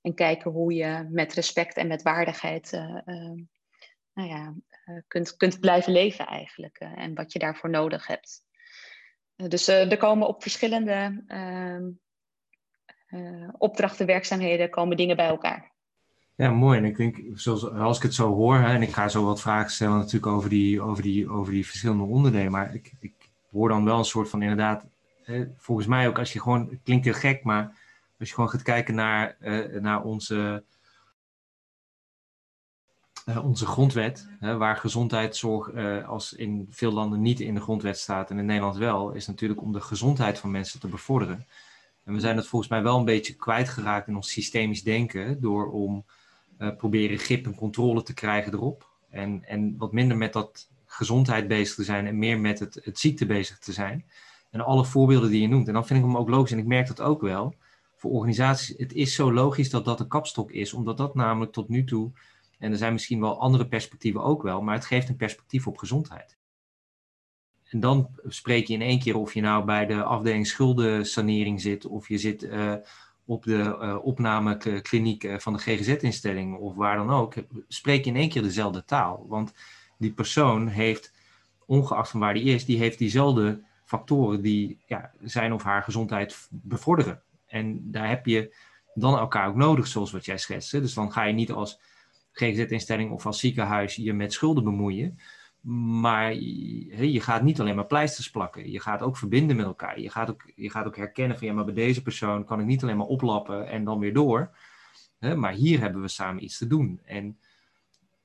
[0.00, 2.70] En kijken hoe je met respect en met waardigheid
[4.12, 4.54] nou ja,
[5.08, 6.78] kunt, kunt blijven leven eigenlijk.
[6.78, 8.42] en wat je daarvoor nodig hebt.
[9.36, 11.24] dus er komen op verschillende
[13.14, 15.72] uh, opdrachten, werkzaamheden, komen dingen bij elkaar.
[16.36, 16.78] Ja, mooi.
[16.78, 19.40] En ik denk, zoals, als ik het zo hoor, hè, en ik ga zo wat
[19.40, 23.12] vragen stellen natuurlijk over die, over die, over die verschillende onderdelen, maar ik, ik
[23.50, 24.84] hoor dan wel een soort van inderdaad,
[25.22, 27.78] hè, volgens mij ook als je gewoon, klinkt heel gek, maar
[28.18, 30.64] als je gewoon gaat kijken naar, uh, naar onze
[33.42, 35.74] onze grondwet, waar gezondheidszorg
[36.06, 39.62] als in veel landen niet in de grondwet staat en in Nederland wel, is natuurlijk
[39.62, 41.46] om de gezondheid van mensen te bevorderen.
[42.04, 45.70] En we zijn het volgens mij wel een beetje kwijtgeraakt in ons systemisch denken door
[45.70, 46.04] om
[46.76, 48.88] proberen grip en controle te krijgen erop.
[49.10, 52.98] En, en wat minder met dat gezondheid bezig te zijn en meer met het, het
[52.98, 54.04] ziekte bezig te zijn.
[54.50, 55.66] En alle voorbeelden die je noemt.
[55.66, 57.54] En dan vind ik hem ook logisch, en ik merk dat ook wel,
[57.96, 61.68] voor organisaties, het is zo logisch dat dat een kapstok is, omdat dat namelijk tot
[61.68, 62.10] nu toe,
[62.58, 65.78] en er zijn misschien wel andere perspectieven ook wel, maar het geeft een perspectief op
[65.78, 66.36] gezondheid.
[67.74, 71.86] En dan spreek je in één keer of je nou bij de afdeling schuldensanering zit,
[71.86, 72.74] of je zit uh,
[73.24, 77.34] op de uh, opnamekliniek van de GGZ-instelling of waar dan ook,
[77.68, 79.26] spreek je in één keer dezelfde taal.
[79.28, 79.52] Want
[79.98, 81.12] die persoon heeft,
[81.66, 86.48] ongeacht van waar die is, die heeft diezelfde factoren die ja, zijn of haar gezondheid
[86.50, 87.22] bevorderen.
[87.46, 88.54] En daar heb je
[88.94, 90.80] dan elkaar ook nodig, zoals wat jij schetste.
[90.80, 91.80] Dus dan ga je niet als
[92.32, 95.18] GGZ-instelling of als ziekenhuis je met schulden bemoeien.
[95.72, 98.70] Maar je gaat niet alleen maar pleisters plakken.
[98.70, 100.00] Je gaat ook verbinden met elkaar.
[100.00, 102.66] Je gaat ook, je gaat ook herkennen van ja, maar bij deze persoon kan ik
[102.66, 104.56] niet alleen maar oplappen en dan weer door.
[105.18, 107.00] Maar hier hebben we samen iets te doen.
[107.04, 107.38] En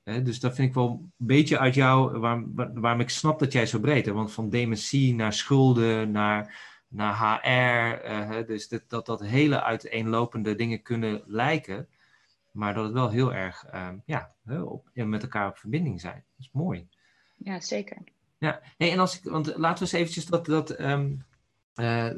[0.02, 3.66] dus dat vind ik wel een beetje uit jou, waarom, waarom ik snap dat jij
[3.66, 4.16] zo breed hebt.
[4.16, 8.04] Want van dementie naar schulden, naar, naar HR.
[8.04, 11.88] Uh, dus dat, dat dat hele uiteenlopende dingen kunnen lijken.
[12.52, 14.34] Maar dat het wel heel erg uh, ja,
[14.92, 16.24] met elkaar op verbinding zijn.
[16.36, 16.88] Dat is mooi.
[17.44, 17.96] Ja, zeker.
[18.38, 21.24] Ja, en als ik, want laten we eens eventjes dat, dat um,
[21.74, 22.10] uh,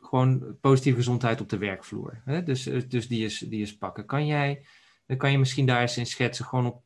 [0.00, 2.22] gewoon positieve gezondheid op de werkvloer.
[2.24, 2.42] Hè?
[2.42, 4.06] Dus, dus die, is, die is pakken.
[4.06, 4.62] Kan jij
[5.10, 6.82] dan kan je misschien daar eens in schetsen, gewoon op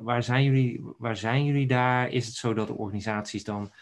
[0.00, 2.08] waar zijn jullie, waar zijn jullie daar?
[2.08, 3.72] Is het zo dat de organisaties dan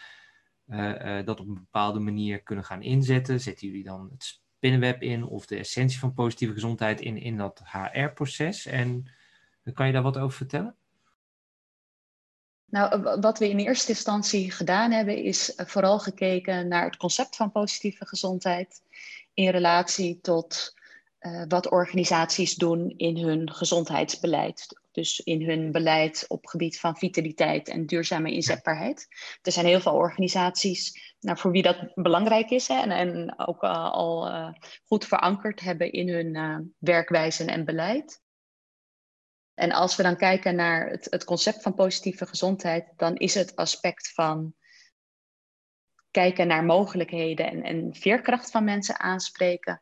[1.25, 3.41] dat op een bepaalde manier kunnen gaan inzetten?
[3.41, 7.61] Zetten jullie dan het spinnenweb in of de essentie van positieve gezondheid in, in dat
[7.65, 8.65] HR-proces?
[8.65, 9.11] En
[9.73, 10.75] kan je daar wat over vertellen?
[12.65, 17.51] Nou, wat we in eerste instantie gedaan hebben, is vooral gekeken naar het concept van
[17.51, 18.81] positieve gezondheid
[19.33, 20.73] in relatie tot
[21.19, 24.67] uh, wat organisaties doen in hun gezondheidsbeleid.
[24.91, 29.07] Dus in hun beleid op gebied van vitaliteit en duurzame inzetbaarheid.
[29.41, 33.63] Er zijn heel veel organisaties nou, voor wie dat belangrijk is hè, en, en ook
[33.63, 34.31] uh, al
[34.85, 38.23] goed verankerd hebben in hun werkwijze en beleid.
[39.55, 43.55] En als we dan kijken naar het, het concept van positieve gezondheid, dan is het
[43.55, 44.53] aspect van
[46.11, 49.81] kijken naar mogelijkheden en, en veerkracht van mensen aanspreken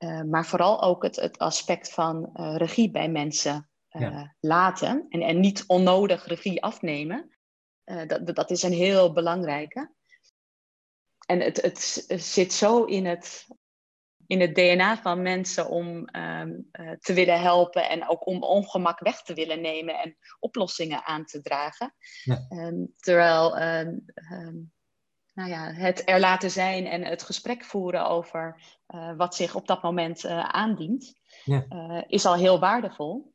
[0.00, 5.20] uh, maar vooral ook het, het aspect van uh, regie bij mensen uh, laten en,
[5.20, 7.38] en niet onnodig regie afnemen.
[8.06, 9.92] dat, dat is een heel belangrijke.
[11.26, 13.46] En het, het zit zo in het,
[14.30, 19.22] in het DNA van mensen om um, te willen helpen en ook om ongemak weg
[19.22, 21.94] te willen nemen en oplossingen aan te dragen.
[22.24, 22.46] Ja.
[22.48, 24.04] Um, terwijl um,
[25.34, 29.66] nou ja, het er laten zijn en het gesprek voeren over uh, wat zich op
[29.66, 31.14] dat moment uh, aandient,
[31.44, 31.64] ja.
[32.06, 33.32] is al heel waardevol.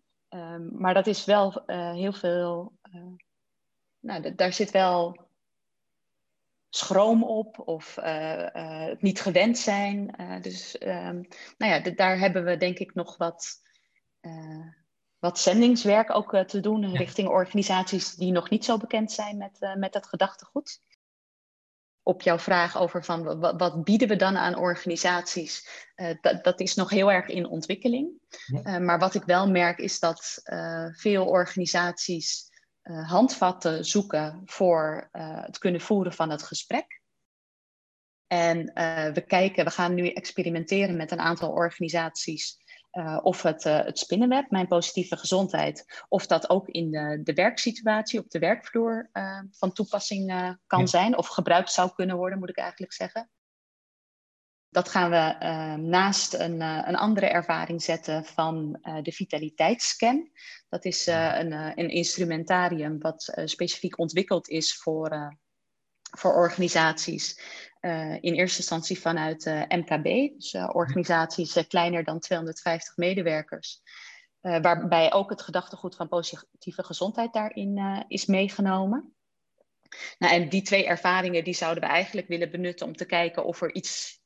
[0.71, 2.73] Maar dat is wel heel veel.
[3.99, 5.24] nou, daar zit wel
[6.75, 10.15] schroom op of het niet gewend zijn.
[10.41, 13.61] dus um, nou ja, daar hebben we denk ik nog wat,
[15.19, 16.97] wat zendingswerk ook te doen ja.
[16.97, 20.79] richting organisaties die nog niet zo bekend zijn met, met het gedachtegoed
[22.07, 26.59] op jouw vraag over van wat, wat bieden we dan aan organisaties, uh, dat, dat
[26.59, 28.09] is nog heel erg in ontwikkeling.
[28.47, 30.41] Uh, maar wat ik wel merk is dat
[30.91, 32.49] veel organisaties
[32.85, 37.01] handvatten zoeken voor het kunnen voeren van het gesprek.
[38.27, 38.65] En
[39.13, 42.57] we kijken, we gaan nu experimenteren met een aantal organisaties
[42.95, 47.33] uh, of het, uh, het spinnenweb, mijn positieve gezondheid, of dat ook in de, de
[47.33, 50.27] werksituatie op de werkvloer uh, van toepassing
[50.67, 50.85] kan ja.
[50.85, 53.29] zijn, of gebruikt zou kunnen worden, moet ik eigenlijk zeggen.
[54.75, 55.45] Dat gaan we
[55.77, 60.29] naast een, een andere ervaring zetten van de vitaliteitsscan.
[60.69, 65.37] Dat is een, een instrumentarium wat specifiek ontwikkeld is voor,
[66.17, 67.39] voor organisaties
[68.21, 70.03] in eerste instantie vanuit eh, MKB,
[70.39, 73.81] dus organisaties kleiner dan 250 medewerkers.
[74.41, 79.15] waarbij ook het gedachtegoed van positieve gezondheid daarin is meegenomen.
[80.17, 83.61] Nou, en die twee ervaringen die zouden we eigenlijk willen benutten om te kijken of
[83.61, 84.23] er iets.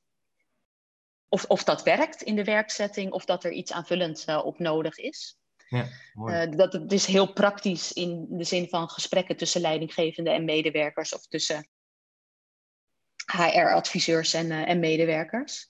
[1.29, 5.39] Of, of dat werkt in de werkzetting, of dat er iets aanvullend op nodig is.
[5.69, 11.15] Ja, dat het is heel praktisch in de zin van gesprekken tussen leidinggevende en medewerkers
[11.15, 11.69] of tussen
[13.31, 15.67] HR-adviseurs en, uh, en medewerkers.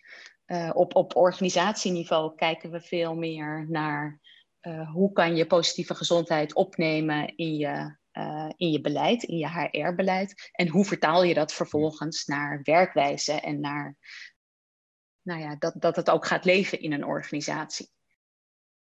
[0.73, 4.19] Op, op organisatieniveau kijken we veel meer naar
[4.91, 7.97] hoe kan je positieve gezondheid opnemen in je,
[8.57, 10.49] in je beleid, in je HR-beleid?
[10.51, 13.95] En hoe vertaal je dat vervolgens naar werkwijze en naar
[15.21, 17.89] nou ja, dat, dat het ook gaat leven in een organisatie?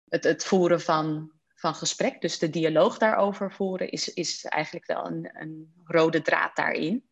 [0.08, 1.32] Het, het voeren van
[1.62, 6.56] van gesprek, dus de dialoog daarover voeren, is, is eigenlijk wel een, een rode draad
[6.56, 7.10] daarin.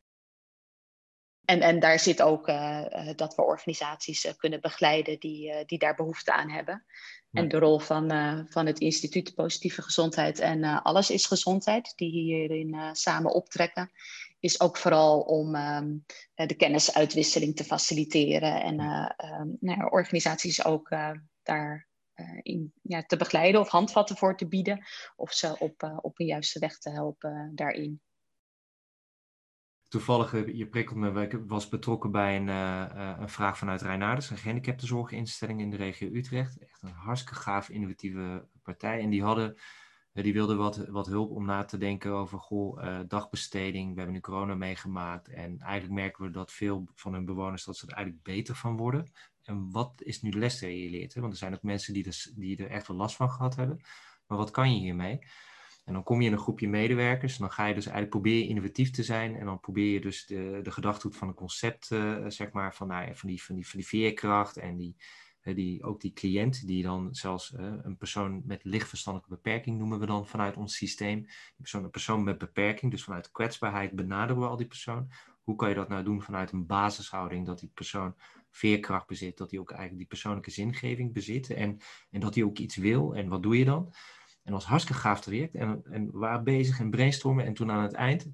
[1.46, 5.78] En, en daar zit ook uh, dat we organisaties uh, kunnen begeleiden die, uh, die
[5.78, 6.86] daar behoefte aan hebben.
[7.30, 7.42] Ja.
[7.42, 8.10] En de rol van,
[8.50, 13.92] van het Instituut Positieve Gezondheid en Alles is Gezondheid, die hierin samen optrekken,
[14.40, 20.90] is ook vooral om um, de kennisuitwisseling te faciliteren en um, nou, organisaties ook
[21.44, 24.86] daar uh, in, ja, te begeleiden of handvatten voor te bieden.
[25.16, 28.02] Of ze op, op een juiste weg te helpen daarin.
[29.88, 32.48] Toevallig, je prikkelt me, ik was betrokken bij een,
[33.22, 36.58] een vraag vanuit Rijnaarders, een gehandicaptenzorginstelling in de regio Utrecht.
[36.58, 39.02] Echt een hartstikke gaaf, innovatieve partij.
[39.02, 39.58] En die hadden
[40.24, 43.90] die wilden wat, wat hulp om na te denken over goh, dagbesteding.
[43.90, 45.28] We hebben nu corona meegemaakt.
[45.28, 48.78] En eigenlijk merken we dat veel van hun bewoners dat ze er eigenlijk beter van
[48.78, 49.12] worden.
[49.44, 51.14] En wat is nu de les die je leert?
[51.14, 51.22] Hè?
[51.22, 53.82] Want er zijn ook mensen die, dus, die er echt wel last van gehad hebben.
[54.28, 55.20] Maar wat kan je hiermee?
[55.86, 57.34] En dan kom je in een groepje medewerkers.
[57.34, 59.36] En dan ga je dus eigenlijk proberen innovatief te zijn.
[59.36, 62.88] En dan probeer je dus de, de gedachtegoed van een concept, uh, zeg maar, van,
[62.88, 64.58] nou van, die, van, die, van die veerkracht.
[64.58, 64.96] En die,
[65.44, 70.06] die, ook die cliënt, die dan zelfs uh, een persoon met lichtverstandelijke beperking noemen we
[70.06, 71.22] dan vanuit ons systeem.
[71.22, 75.12] Die persoon, een persoon met beperking, dus vanuit kwetsbaarheid benaderen we al die persoon.
[75.44, 78.16] Hoe kan je dat nou doen vanuit een basishouding dat die persoon
[78.50, 82.58] veerkracht bezit, dat hij ook eigenlijk die persoonlijke zingeving bezit en, en dat hij ook
[82.58, 83.16] iets wil.
[83.16, 83.86] En wat doe je dan?
[84.44, 85.56] En dat was hartstikke gaaf traject.
[85.56, 87.46] En, en waren bezig en brainstormen.
[87.46, 88.28] En toen aan het eind,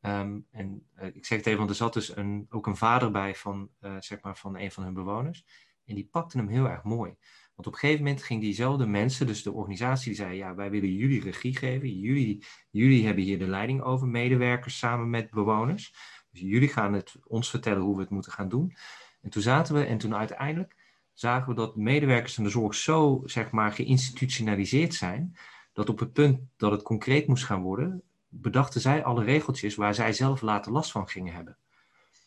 [0.00, 3.10] um, en uh, ik zeg het even, want er zat dus een, ook een vader
[3.10, 5.44] bij van, uh, zeg maar van een van hun bewoners.
[5.86, 7.14] En die pakte hem heel erg mooi.
[7.54, 10.70] Want op een gegeven moment ging diezelfde mensen, dus de organisatie, die zei: Ja, wij
[10.70, 11.98] willen jullie regie geven.
[11.98, 15.94] Jullie, jullie hebben hier de leiding over, medewerkers samen met bewoners.
[16.30, 18.76] Dus jullie gaan het ons vertellen hoe we het moeten gaan doen.
[19.20, 20.76] En toen zaten we en toen uiteindelijk
[21.12, 25.36] zagen we dat medewerkers in de zorg zo zeg maar geïnstitutionaliseerd zijn,
[25.72, 29.94] dat op het punt dat het concreet moest gaan worden, bedachten zij alle regeltjes waar
[29.94, 31.58] zij zelf later last van gingen hebben.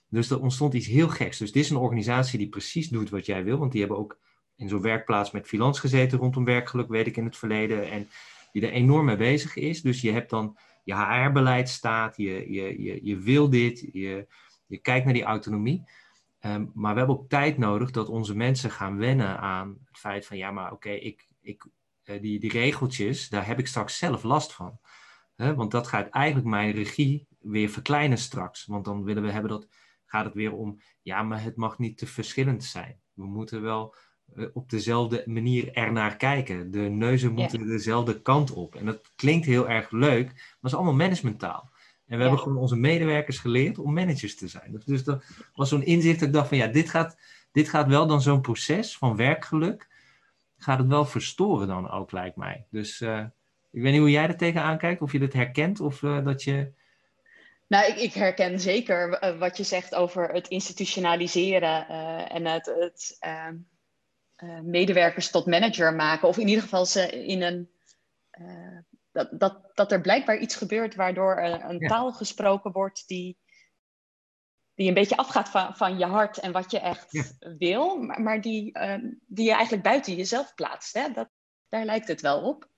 [0.09, 1.37] Dus er ontstond iets heel geks.
[1.37, 4.17] Dus dit is een organisatie die precies doet wat jij wil, want die hebben ook
[4.55, 8.09] in zo'n werkplaats met freelance gezeten rondom werkgeluk, weet ik in het verleden, en
[8.51, 9.81] die er enorm mee bezig is.
[9.81, 14.27] Dus je hebt dan je HR-beleid staat, je, je, je, je wil dit, je,
[14.65, 15.83] je kijkt naar die autonomie.
[16.41, 20.25] Um, maar we hebben ook tijd nodig dat onze mensen gaan wennen aan het feit
[20.25, 21.65] van ja, maar oké, ik, ik,
[22.03, 24.79] uh, die, die regeltjes, daar heb ik straks zelf last van.
[25.35, 28.65] He, want dat gaat eigenlijk mijn regie weer verkleinen straks.
[28.65, 29.67] Want dan willen we hebben dat,
[30.15, 32.99] gaat het weer om, ja, maar het mag niet te verschillend zijn.
[33.13, 33.95] We moeten wel
[34.35, 36.71] uh, op dezelfde manier ernaar kijken.
[36.71, 37.71] De neuzen moeten yeah.
[37.71, 38.75] dezelfde kant op.
[38.75, 41.69] En dat klinkt heel erg leuk, maar het is allemaal managementtaal.
[41.71, 41.71] En
[42.05, 42.21] we ja.
[42.21, 44.81] hebben gewoon onze medewerkers geleerd om managers te zijn.
[44.85, 45.23] Dus dat
[45.53, 47.17] was zo'n inzicht dat ik dacht van ja, dit gaat,
[47.51, 49.87] dit gaat wel dan zo'n proces van werkgeluk,
[50.57, 52.67] gaat het wel verstoren dan ook, lijkt mij.
[52.69, 53.25] Dus uh,
[53.71, 56.43] ik weet niet hoe jij er tegenaan kijkt, of je dit herkent of uh, dat
[56.43, 56.83] je...
[57.67, 61.87] Nou, ik, ik herken zeker uh, wat je zegt over het institutionaliseren
[62.29, 63.57] en het, het ehm,
[64.63, 66.27] medewerkers tot manager maken.
[66.27, 67.69] Of in ieder geval ze in een
[69.15, 71.87] dat, dat, dat er blijkbaar iets gebeurt waardoor een, ja.
[71.87, 73.37] taal gesproken wordt die,
[74.73, 77.55] die een beetje afgaat van, van je hart en wat je echt ja.
[77.57, 78.95] wil, maar, maar die, uh,
[79.27, 80.93] die je eigenlijk buiten jezelf plaatst.
[80.93, 81.11] Hè?
[81.11, 81.29] Dat,
[81.69, 82.69] daar lijkt het wel op.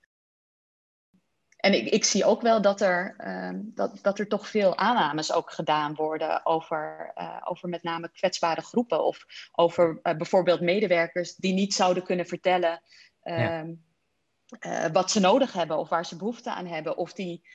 [1.58, 5.32] En ik, ik zie ook wel dat er, uh, dat, dat er toch veel aannames
[5.32, 9.04] ook gedaan worden over, uh, over met name kwetsbare groepen.
[9.04, 12.82] Of over uh, bijvoorbeeld medewerkers die niet zouden kunnen vertellen
[13.22, 13.36] ja.
[13.36, 13.74] Ehm,
[14.66, 16.96] uh, wat ze nodig hebben of waar ze behoefte aan hebben.
[16.96, 17.46] Of die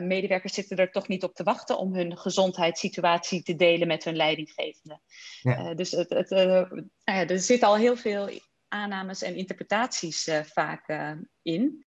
[0.00, 4.16] medewerkers zitten er toch niet op te wachten om hun gezondheidssituatie te delen met hun
[4.16, 5.00] leidinggevende.
[5.40, 5.74] Ja.
[5.74, 8.30] Dus het, het, nou er zitten al heel veel
[8.68, 11.84] aannames en interpretaties vaak in.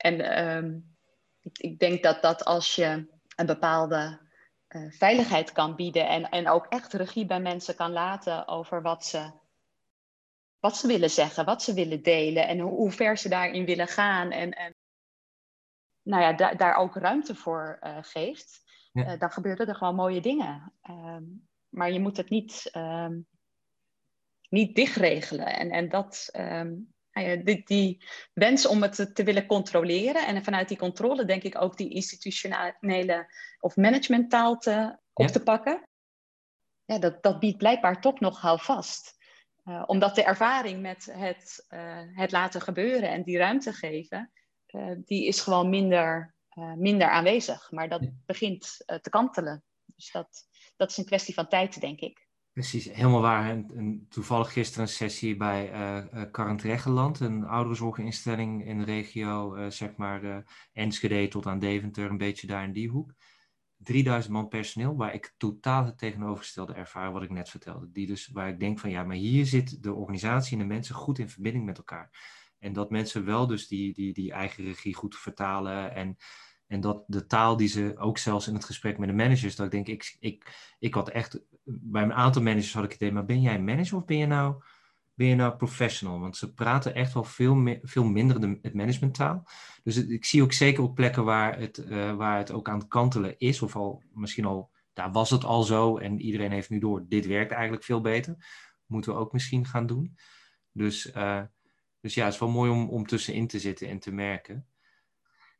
[0.00, 0.96] En um,
[1.40, 4.28] ik, ik, denk dat, dat als je een bepaalde
[4.88, 9.32] veiligheid kan bieden en, en ook echt regie bij mensen kan laten over wat ze
[10.60, 13.88] wat ze willen zeggen, wat ze willen delen en hoe, hoe ver ze daarin willen
[13.88, 14.30] gaan.
[14.30, 14.74] En, en
[16.02, 19.12] nou ja, da daar ook ruimte voor uh, geeft, ja.
[19.12, 20.72] uh, dan gebeuren er gewoon mooie dingen.
[20.90, 23.26] Um, maar je moet het niet, um,
[24.48, 25.46] niet dichtregelen.
[25.46, 26.94] En, en dat, um,
[27.44, 31.76] die, die, wens om het te, willen controleren en vanuit die controle denk ik ook
[31.76, 35.82] die institutionele of managementtaal te, op te pakken.
[36.84, 39.18] Ja, dat, dat biedt blijkbaar toch nog houvast.
[39.86, 41.66] omdat de ervaring met het,
[42.14, 44.32] het laten gebeuren en die ruimte geven,
[45.04, 46.34] die is gewoon minder,
[46.76, 47.70] minder aanwezig.
[47.70, 49.64] Maar dat begint te kantelen.
[49.96, 52.28] Dus dat, dat is een kwestie van tijd, denk ik.
[52.60, 53.50] Precies, helemaal waar.
[53.50, 59.96] En, toevallig gisteren een sessie bij uh, uh een ouderenzorginstelling in de regio, uh, zeg
[59.96, 63.14] maar Enschede tot aan Deventer, een beetje daar in die hoek.
[63.76, 67.90] 3000 man personeel, waar ik totaal het tegenovergestelde ervaar wat ik net vertelde.
[67.92, 70.94] Die dus, waar ik denk van ja, maar hier zit de organisatie en de mensen
[70.94, 72.10] goed in verbinding met elkaar.
[72.58, 76.16] En dat mensen wel dus die, die, die eigen regie goed vertalen en
[76.70, 79.66] en dat de taal die ze ook zelfs in het gesprek met de managers, dat
[79.66, 83.24] ik denk, ik, ik, ik had echt, bij een aantal managers had ik het maar
[83.24, 84.62] ben jij manager of ben je nou,
[85.14, 86.20] ben je nou professional?
[86.20, 89.48] Want ze praten echt wel veel, veel minder de, het managementtaal.
[89.82, 92.88] Dus ik zie ook zeker op plekken waar het, uh, waar het ook aan het
[92.88, 96.78] kantelen is, of al misschien al, daar was het al zo en iedereen heeft nu
[96.78, 98.36] door, dit werkt eigenlijk veel beter.
[98.86, 100.16] Moeten we ook misschien gaan doen.
[100.72, 101.42] Dus, uh,
[102.00, 104.69] dus ja, het is wel mooi om, om tussenin te zitten en te merken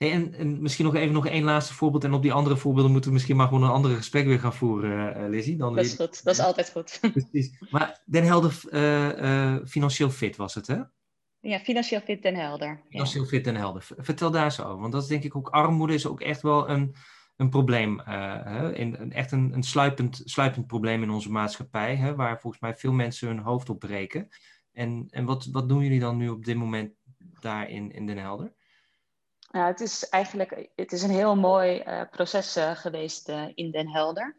[0.09, 2.05] en, en, misschien nog even nog één laatste voorbeeld.
[2.05, 4.55] En op die andere voorbeelden moeten we misschien maar gewoon een andere gesprek weer gaan
[4.55, 5.57] voeren, uh, Lizzie.
[5.57, 6.99] Dan dat is goed, dat is altijd goed.
[7.13, 7.65] Precies.
[7.71, 10.79] Maar Den Helder, uh, financieel fit was het, hè?
[11.41, 12.83] Ja, financieel fit Den Helder.
[12.89, 13.87] Financieel fit Den Helder.
[13.97, 14.81] Vertel daar zo over.
[14.81, 16.95] Want dat is denk ik ook, armoede is ook echt wel een,
[17.37, 18.01] een probleem.
[18.05, 18.75] Hè?
[18.75, 21.97] In, echt een, een sluipend, sluipend probleem in onze maatschappij.
[21.97, 22.15] Hè?
[22.15, 24.29] Waar volgens mij veel mensen hun hoofd op breken.
[24.73, 26.93] En, en wat, wat doen jullie dan nu op dit moment
[27.41, 28.53] daar in, in Den Helder?
[29.53, 33.71] Ja, het is eigenlijk het is een heel mooi uh, proces uh, geweest uh, in
[33.71, 34.37] Den Helder.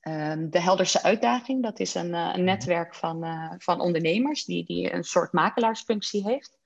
[0.00, 2.44] Ehm, de Helderse Uitdaging, dat is een, een mhm.
[2.44, 3.24] netwerk van,
[3.58, 6.58] van ondernemers die, die een soort makelaarsfunctie heeft.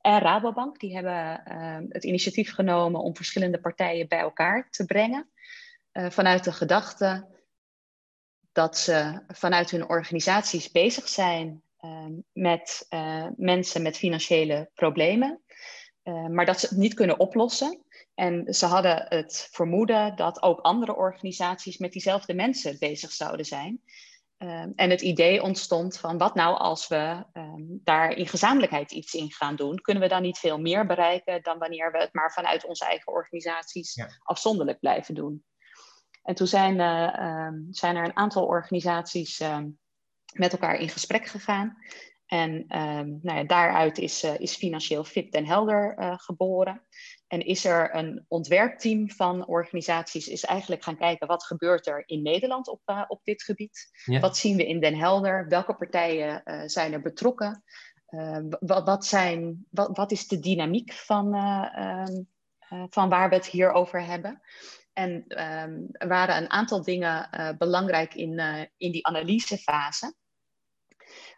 [0.00, 5.30] En Rabobank, die hebben ehm, het initiatief genomen om verschillende partijen bij elkaar te brengen.
[5.92, 7.26] vanuit de gedachte
[8.52, 12.86] dat ze vanuit hun organisaties bezig zijn ehm, met
[13.36, 15.42] mensen met financiële problemen.
[16.08, 17.82] Eh, maar dat ze het niet kunnen oplossen.
[18.14, 23.82] En ze hadden het vermoeden dat ook andere organisaties met diezelfde mensen bezig zouden zijn.
[24.36, 29.14] Ehm, en het idee ontstond van wat nou als we um, daar in gezamenlijkheid iets
[29.14, 29.80] in gaan doen?
[29.80, 33.12] Kunnen we dan niet veel meer bereiken dan wanneer we het maar vanuit onze eigen
[33.12, 35.44] organisaties afzonderlijk blijven doen?
[36.22, 39.42] En toen zijn, uh, um, zijn er een aantal organisaties
[40.32, 41.76] met elkaar in gesprek gegaan.
[42.28, 46.82] En um, nou ja, daaruit is, uh, is Financieel Fit en Helder uh, geboren.
[47.26, 52.22] En is er een ontwerpteam van organisaties is eigenlijk gaan kijken wat gebeurt er in
[52.22, 53.88] Nederland op, uh, op dit gebied.
[54.04, 54.20] Ja.
[54.20, 55.48] Wat zien we in Den Helder?
[55.48, 57.62] Welke partijen zijn er betrokken?
[58.60, 62.22] wat, wat, zijn, wat, wat is de dynamiek van, ehm,
[62.88, 64.40] van waar we het hier over hebben?
[64.92, 68.38] En um, er waren een aantal dingen belangrijk in,
[68.76, 70.14] in die analysefase.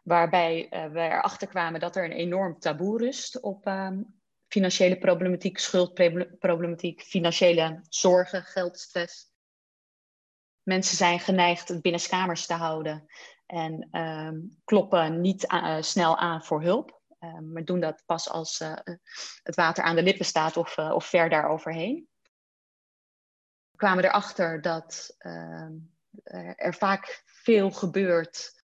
[0.03, 5.59] Waarbij uh, we erachter kwamen dat er een enorm taboe rust op um, financiële problematiek,
[5.59, 9.29] schuldproblematiek, financiële zorgen, geldstress.
[10.63, 13.07] Mensen zijn geneigd het binnenskamers te houden
[13.47, 17.01] en um, kloppen niet uh, snel aan voor hulp.
[17.21, 18.75] Um, maar doen dat pas als uh,
[19.43, 22.09] het water aan de lippen staat of, of ver daaroverheen.
[23.71, 25.17] We kwamen erachter dat
[26.57, 28.60] er vaak veel gebeurt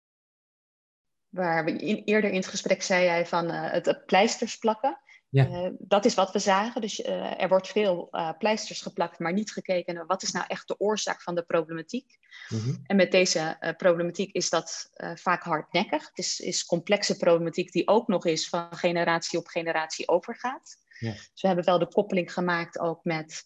[1.32, 5.00] waar we in, eerder in het gesprek zei jij van uh, het, pleisters plakken.
[5.30, 5.48] Ja.
[5.48, 6.82] Uh, dat is wat we zagen.
[6.82, 10.68] Dus uh, er wordt veel pleisters geplakt, maar niet gekeken naar wat is nou echt
[10.68, 12.18] de oorzaak van de problematiek.
[12.50, 12.82] Mm-hmm.
[12.84, 16.08] En met deze problematiek is dat vaak hardnekkig.
[16.08, 20.78] Het is, is complexe problematiek die ook nog eens van generatie op generatie overgaat.
[21.00, 21.12] Ja.
[21.12, 23.44] Dus we hebben wel de koppeling gemaakt ook met,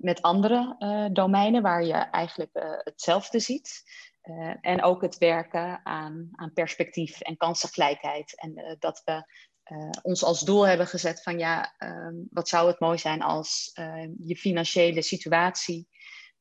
[0.00, 0.76] met andere
[1.12, 3.82] domeinen waar je eigenlijk hetzelfde ziet.
[4.22, 8.40] Uh, en ook het werken aan, aan perspectief en kansengelijkheid.
[8.40, 9.24] En uh, dat we
[9.72, 13.70] uh, ons als doel hebben gezet van ja, um, wat zou het mooi zijn als
[14.18, 15.88] je financiële situatie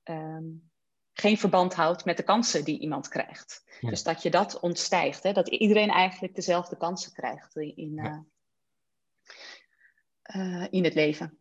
[0.04, 0.72] um,
[1.14, 3.64] geen verband houdt met de kansen die iemand krijgt.
[3.80, 3.90] Ja.
[3.90, 5.32] Dus dat je dat ontstijgt, hè?
[5.32, 8.26] dat iedereen eigenlijk dezelfde kansen krijgt in, ja.
[10.70, 11.38] in het leven.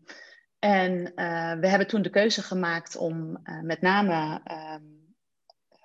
[0.59, 1.13] En
[1.61, 4.43] we hebben toen de keuze gemaakt om met name
[4.75, 5.08] um,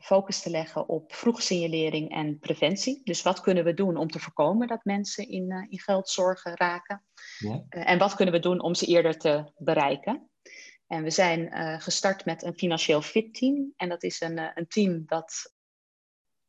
[0.04, 3.02] focus te leggen op vroegsignalering en preventie.
[3.04, 7.06] Dus wat kunnen we doen om te voorkomen dat mensen in, uh, in geldzorgen raken?
[7.38, 7.63] Ja.
[7.70, 10.30] Uh, en wat kunnen we doen om ze eerder te bereiken?
[10.88, 13.74] En we zijn uh, gestart met een financieel fit team.
[13.76, 15.54] En dat is een, een team dat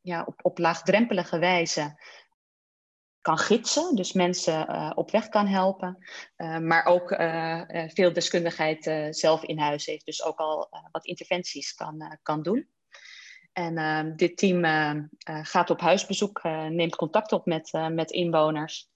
[0.01, 1.99] ja, op, op laagdrempelige wijze
[3.21, 5.97] kan gidsen, dus mensen uh, op weg kan helpen,
[6.37, 11.73] uh, maar ook uh, veel deskundigheid zelf in huis heeft, dus ook al wat interventies
[11.73, 12.69] kan, kan doen.
[13.55, 14.63] En ehm, dit team
[15.25, 18.89] gaat op huisbezoek, neemt contact op met, met inwoners.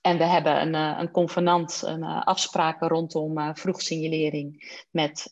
[0.00, 5.30] En we hebben een, een convenant, een afspraken rondom vroegsignalering met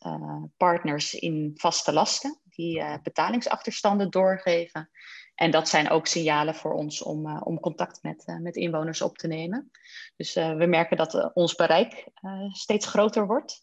[0.57, 4.91] partners in vaste lasten, die betalingsachterstanden doorgeven.
[5.35, 9.27] En dat zijn ook signalen voor ons om, om contact met, met inwoners op te
[9.27, 9.71] nemen.
[10.17, 12.09] Dus we merken dat ons bereik
[12.53, 13.61] steeds groter wordt.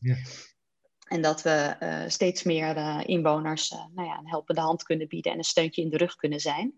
[1.11, 1.75] En dat we
[2.07, 5.97] steeds meer inwoners nou ja, een helpende hand kunnen bieden en een steuntje in de
[5.97, 6.73] rug kunnen zijn.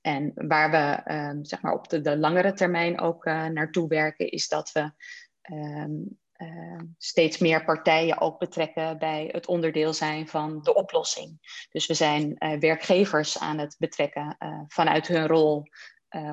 [0.00, 4.72] En waar we ehm, zeg maar op de, langere termijn ook naartoe werken, is dat
[4.72, 4.92] we
[5.40, 5.92] ehm,
[6.36, 11.38] uh, steeds meer partijen ook betrekken bij het onderdeel zijn van de oplossing.
[11.70, 14.36] Dus we zijn werkgevers aan het betrekken
[14.68, 15.64] vanuit hun rol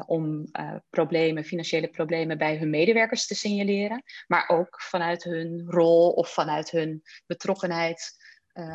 [0.06, 0.52] om
[0.90, 6.72] problemen, financiële problemen bij hun medewerkers te signaleren, maar ook vanuit hun rol of vanuit
[6.72, 8.16] hun betrokkenheid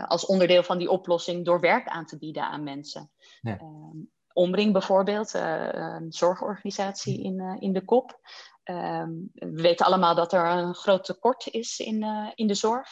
[0.07, 3.11] als onderdeel van die oplossing door werk aan te bieden aan mensen.
[3.41, 3.59] Ja.
[3.59, 3.99] Ehm,
[4.33, 8.21] Omring bijvoorbeeld, een zorgorganisatie in, in de kop.
[8.63, 12.89] Ehm, we weten allemaal dat er een groot tekort is in, in de zorg.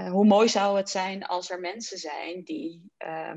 [0.00, 3.32] Uh, hoe mooi zou het zijn als er mensen zijn die, uh,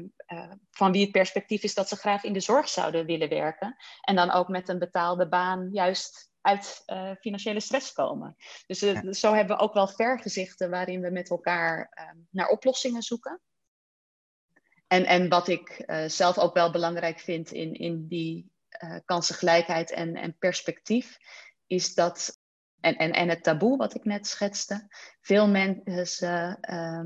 [0.71, 3.75] van wie het perspectief is dat ze graag in de zorg zouden willen werken.
[4.01, 6.83] En dan ook met een betaalde baan juist uit
[7.19, 8.35] financiële stress komen.
[8.67, 8.79] Dus
[9.19, 13.41] zo hebben we ook wel vergezichten waarin we met elkaar ehm, naar oplossingen zoeken.
[14.87, 18.51] En, en wat ik zelf ook wel belangrijk vind in, in die
[19.05, 21.17] kansengelijkheid en, en perspectief,
[21.67, 22.38] is dat,
[22.81, 24.87] en, en, en het taboe wat ik net schetste,
[25.21, 27.05] veel mensen uh,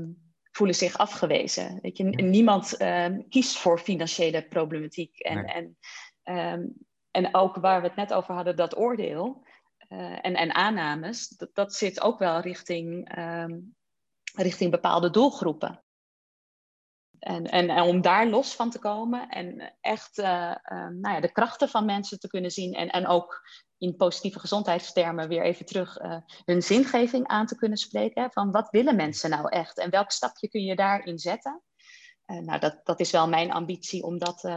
[0.50, 1.78] voelen zich afgewezen.
[1.82, 5.18] Weet je, niemand uh, kiest voor financiële problematiek.
[5.18, 5.76] En, en,
[6.36, 6.74] um,
[7.10, 9.46] en ook waar we het net over hadden, dat oordeel
[9.88, 13.18] uh, en, en aannames, dat, dat zit ook wel richting,
[14.34, 15.83] richting bepaalde doelgroepen.
[17.18, 21.32] En, en, om daar los van te komen en echt uh, uh, nou ja, de
[21.32, 23.48] krachten van mensen te kunnen zien en, en ook
[23.78, 28.32] in positieve gezondheidstermen weer even terug uh, hun zingeving aan te kunnen spreken.
[28.32, 31.62] Van wat willen mensen nou echt en welk stapje kun je daarin zetten?
[32.26, 34.48] nou, dat, dat is wel mijn ambitie om dat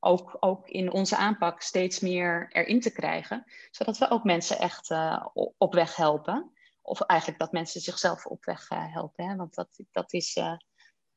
[0.00, 4.94] ook, ook in onze aanpak steeds meer erin te krijgen, zodat we ook mensen echt
[5.58, 6.52] op weg helpen.
[6.82, 9.28] Of eigenlijk dat mensen zichzelf op weg helpen.
[9.28, 9.36] Hè?
[9.36, 10.36] Want dat, dat is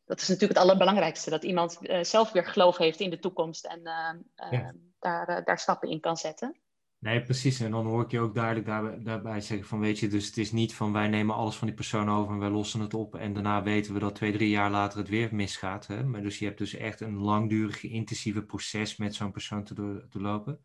[0.10, 1.30] dat is natuurlijk het allerbelangrijkste.
[1.30, 4.74] Dat iemand uh, zelf weer geloof heeft in de toekomst en uh, ja.
[5.00, 6.56] daar, daar stappen in kan zetten.
[7.00, 7.60] Nee, precies.
[7.60, 10.38] En dan hoor ik je ook duidelijk daarbij, daarbij zeggen van, weet je, dus het
[10.38, 13.16] is niet van wij nemen alles van die persoon over en wij lossen het op
[13.16, 15.88] en daarna weten we dat twee, drie jaar later het weer misgaat.
[15.88, 16.04] Hè?
[16.04, 20.08] Maar dus je hebt dus echt een langdurig, intensieve proces met zo'n persoon te, door,
[20.10, 20.60] te lopen.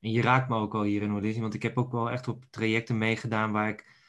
[0.00, 2.28] En je raakt me ook al hier in auditie, want ik heb ook wel echt
[2.28, 3.99] op trajecten meegedaan waar ik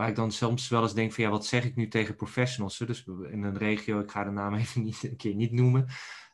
[0.00, 2.78] Waar ik dan soms wel eens denk van ja, wat zeg ik nu tegen professionals?
[2.78, 5.86] Dus in een regio, ik ga de naam even niet, een keer niet noemen.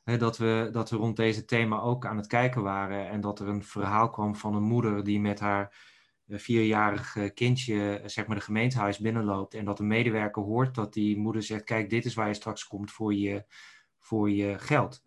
[0.05, 3.09] Hè, dat, we, dat we rond deze thema ook aan het kijken waren.
[3.09, 5.77] En dat er een verhaal kwam van een moeder die met haar
[6.27, 9.55] eh, vierjarig kindje zeg maar de gemeentehuis binnenloopt.
[9.55, 12.67] En dat de medewerker hoort dat die moeder zegt, kijk, dit is waar je straks
[12.67, 13.45] komt voor je,
[13.99, 15.06] voor je geld.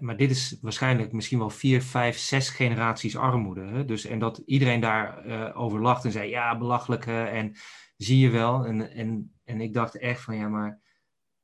[0.00, 3.60] Maar dit is waarschijnlijk misschien wel vier, vijf, zes generaties armoede.
[3.60, 3.84] Hè?
[3.84, 7.06] Dus, en dat iedereen daar uh, over lacht en zei, ja, belachelijk.
[7.06, 7.56] en
[7.96, 8.64] zie je wel.
[8.64, 10.80] En, en, en ik dacht echt van, ja, maar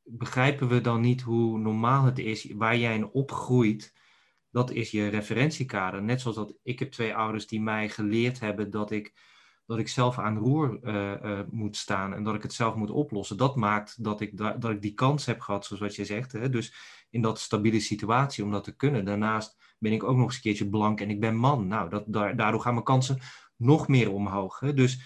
[0.04, 3.94] begrijpen we dan niet hoe normaal het is, waar jij in opgroeit,
[4.50, 6.02] dat is je referentiekader.
[6.02, 9.12] Net zoals dat ik heb twee ouders die mij geleerd hebben dat ik,
[9.66, 13.36] dat ik zelf aan roer uh, moet staan en dat ik het zelf moet oplossen.
[13.36, 16.32] Dat maakt dat ik, da dat ik die kans heb gehad, zoals wat je zegt.
[16.32, 16.50] Hè?
[16.50, 16.74] Dus
[17.14, 19.04] in dat stabiele situatie om dat te kunnen.
[19.04, 21.66] Daarnaast ben ik ook nog eens een keertje blank en ik ben man.
[21.66, 23.18] Nou, dat, daardoor gaan mijn kansen
[23.56, 24.60] nog meer omhoog.
[24.60, 24.74] Hè?
[24.74, 25.02] Dus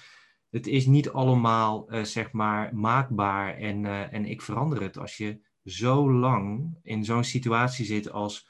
[0.51, 4.99] het is niet allemaal, uh, zeg maar, maakbaar en, uh, en ik verander het.
[4.99, 8.49] Als je zo lang in zo'n situatie zit als,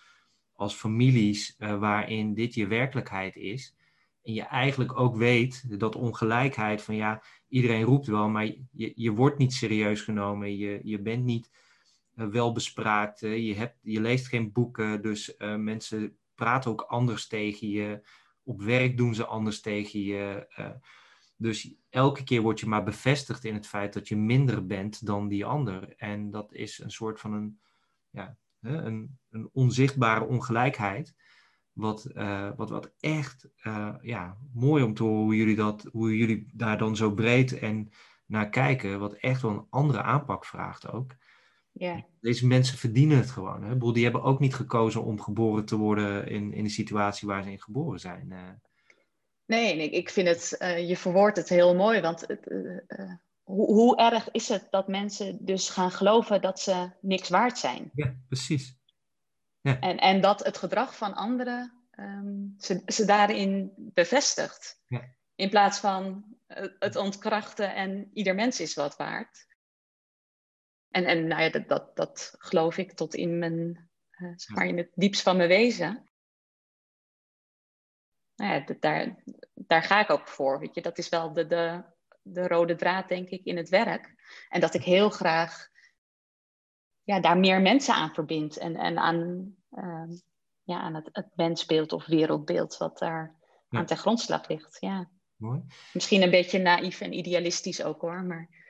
[0.52, 3.76] als families uh, waarin dit je werkelijkheid is.
[4.22, 9.12] En je eigenlijk ook weet dat ongelijkheid van ja, iedereen roept wel, maar je, je
[9.12, 10.56] wordt niet serieus genomen.
[10.56, 11.50] Je, je bent niet
[12.26, 13.20] wel bespraakt.
[13.20, 18.06] je, hebt, je leest geen boeken, dus mensen praten ook anders tegen je.
[18.42, 20.46] Op werk doen ze anders tegen je.
[21.36, 25.28] Dus elke keer word je maar bevestigd in het feit dat je minder bent dan
[25.28, 25.94] die ander.
[25.96, 27.60] En dat is een soort van een,
[28.10, 31.14] ja, een, een onzichtbare ongelijkheid.
[31.72, 32.10] Wat,
[32.56, 33.48] wat, wat echt
[34.00, 37.90] ja, mooi om te horen hoe jullie, dat, hoe jullie daar dan zo breed en
[38.26, 38.98] naar kijken.
[38.98, 41.14] Wat echt wel een andere aanpak vraagt ook.
[41.78, 42.02] Yeah.
[42.20, 43.62] Deze mensen verdienen het gewoon.
[43.62, 43.92] Hè?
[43.92, 47.50] Die hebben ook niet gekozen om geboren te worden in, in de situatie waar ze
[47.50, 48.26] in geboren zijn.
[48.30, 48.38] Uh,
[49.48, 53.12] Nee, ik, ik vind het, uh, je verwoordt het heel mooi, want uh,
[53.42, 57.90] hoe, hoe erg is het dat mensen dus gaan geloven dat ze niks waard zijn?
[57.94, 58.76] Ja, precies.
[59.60, 59.80] Ja.
[59.80, 64.82] En, en dat het gedrag van anderen ehm, ze, ze daarin bevestigt.
[64.88, 65.14] Ja.
[65.34, 66.24] In plaats van
[66.78, 69.46] het ontkrachten en ieder mens is wat waard.
[70.90, 74.66] En, en nou ja, dat, dat, dat geloof ik tot in, mijn, uh, zeg maar
[74.66, 76.10] in het diepst van mijn wezen.
[78.34, 79.22] Nou ja, daar,
[79.54, 80.58] daar ga ik ook voor.
[80.58, 80.82] Weet je?
[80.82, 81.84] Dat is wel de, de,
[82.22, 84.14] de rode draad, denk ik, in het werk.
[84.48, 85.68] En dat ik heel graag
[87.02, 88.56] ja, daar meer mensen aan verbind.
[88.56, 90.16] En, en aan, uh,
[90.62, 93.36] ja, aan het, het mensbeeld of wereldbeeld wat daar
[93.68, 94.76] aan ten grondslag ligt.
[94.80, 95.10] Ja.
[95.36, 95.62] Mooi.
[95.92, 98.66] Misschien een beetje naïef en idealistisch ook hoor, maar...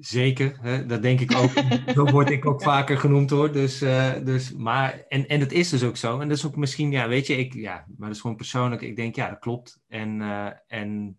[0.00, 0.86] Zeker, hè?
[0.86, 1.50] dat denk ik ook.
[1.94, 3.52] Zo word ik ook vaker genoemd hoor.
[3.52, 6.20] Dus, uh, dus, maar, en, en dat is dus ook zo.
[6.20, 8.82] En dat is ook misschien, ja, weet je, ik, ja, maar dat is gewoon persoonlijk.
[8.82, 9.80] Ik denk, ja, dat klopt.
[9.88, 11.16] En, uh, en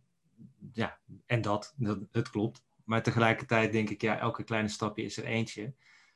[0.73, 2.63] ja, en dat, dat, het klopt.
[2.85, 5.73] Maar tegelijkertijd denk ik, ja, elke kleine stapje is er eentje.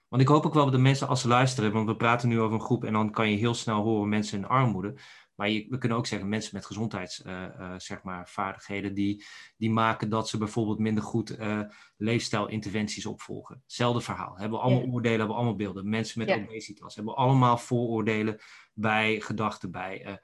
[0.08, 2.40] Want ik hoop ook wel dat de mensen als ze luisteren, want we praten nu
[2.40, 4.94] over een groep en dan kan je heel snel horen mensen in armoede.
[5.36, 9.26] Maar je, we kunnen ook zeggen mensen met gezondheidsvaardigheden, uh, zeg maar, vaardigheden die,
[9.58, 11.60] die maken dat ze bijvoorbeeld minder goed uh,
[11.98, 13.62] leefstijlinterventies opvolgen.
[13.64, 14.38] Hetzelfde verhaal.
[14.38, 14.94] Hebben allemaal yeah.
[14.94, 15.90] oordelen, hebben allemaal beelden.
[15.90, 18.40] Mensen met obesitas hebben allemaal vooroordelen
[18.74, 20.20] bij gedachten, bij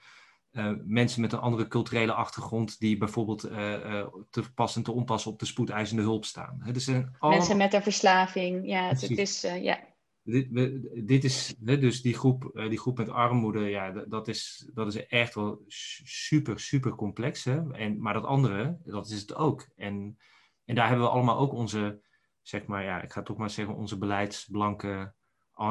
[0.51, 5.25] uh, mensen met een andere culturele achtergrond die bijvoorbeeld uh, te pas en te onpas
[5.25, 6.61] op de spoedeisende hulp staan.
[6.71, 7.09] dus allemaal...
[7.19, 9.79] Mensen met een verslaving, ja, het, het is, ja.
[10.23, 14.87] Dit, we, dit is, dus die groep, die groep met armoede, ja, dat is, dat
[14.87, 17.43] is echt wel super, super complex.
[17.43, 17.71] Hè?
[17.71, 19.67] En, maar dat andere, dat is het ook.
[19.75, 20.17] En,
[20.65, 22.01] en daar hebben we allemaal ook onze,
[22.41, 25.13] zeg maar, ja, ik ga toch maar zeggen, onze beleidsblanke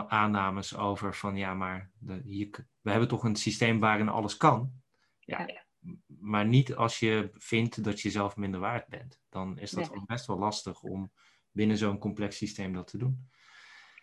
[0.08, 4.72] aannames over van ja, maar de, hier, we hebben toch een systeem waarin alles kan.
[5.18, 5.64] Ja, ja.
[6.06, 9.20] Maar niet als je vindt dat je zelf minder waard bent.
[9.28, 10.02] Dan is dat nee.
[10.06, 11.12] best wel lastig om
[11.50, 13.28] binnen zo'n complex systeem dat te doen.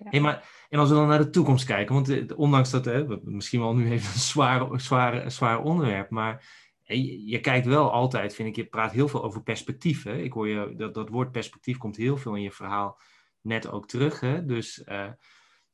[0.04, 3.06] Hey, maar, en als we dan naar de toekomst kijken, want eh, ondanks dat, hè,
[3.24, 8.50] misschien wel nu even een zwaar, zwaar, zwaar onderwerp, maar je, kijkt wel altijd, vind
[8.50, 10.04] ik, je praat heel veel over perspectief.
[10.04, 10.18] Hè?
[10.18, 13.00] Ik hoor je, dat, dat woord perspectief komt heel veel in je verhaal
[13.42, 14.20] net ook terug.
[14.20, 14.46] Hè?
[14.46, 15.10] Dus uh,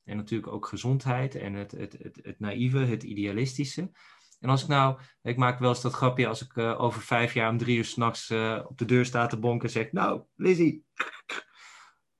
[0.04, 3.92] en natuurlijk ook gezondheid en het, het, het, het naïeve, het idealistische.
[4.40, 7.34] En als ik nou, ik maak wel eens dat grapje als ik uh, over vijf
[7.34, 10.24] jaar om drie uur s'nachts uh, op de deur sta te bonken en zeg, nou,
[10.36, 10.86] Lizzie,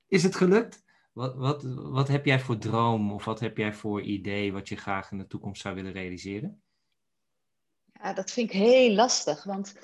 [0.08, 0.83] is het gelukt?
[1.14, 4.76] Wat, wat, wat heb jij voor droom of wat heb jij voor idee wat je
[4.76, 6.62] graag in de toekomst zou willen realiseren?
[7.92, 9.74] Ja, dat vind ik heel lastig, want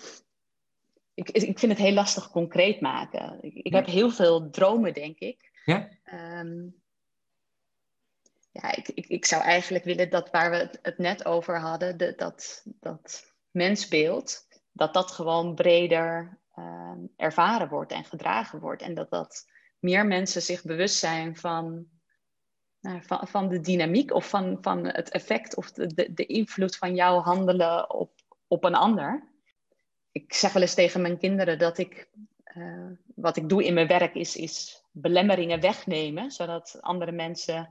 [1.14, 3.38] ik, ik vind het heel lastig concreet maken.
[3.40, 5.62] Ik, ik heb heel veel dromen, denk ik.
[5.64, 5.88] Ja?
[6.12, 6.80] Um,
[8.50, 12.14] ja, ik, ik, ik zou eigenlijk willen dat waar we het net over hadden, de,
[12.16, 18.82] dat, dat mensbeeld, dat dat gewoon breder uh, ervaren wordt en gedragen wordt.
[18.82, 19.46] En dat, dat
[19.80, 21.86] meer mensen zich bewust zijn van,
[22.80, 26.76] nou, van, van de dynamiek of van, van het effect of de, de, de invloed
[26.76, 28.12] van jouw handelen op,
[28.46, 29.28] op een ander.
[30.12, 32.10] Ik zeg wel eens tegen mijn kinderen dat ik,
[32.56, 37.70] uh, wat ik doe in mijn werk is, is belemmeringen wegnemen, zodat andere mensen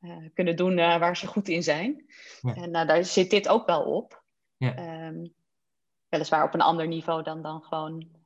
[0.00, 2.04] uh, kunnen doen uh, waar ze goed in zijn.
[2.40, 2.54] Ja.
[2.54, 4.22] En uh, daar zit dit ook wel op.
[4.56, 5.06] Ja.
[5.06, 5.34] Um,
[6.08, 8.18] weliswaar op een ander niveau dan, dan gewoon.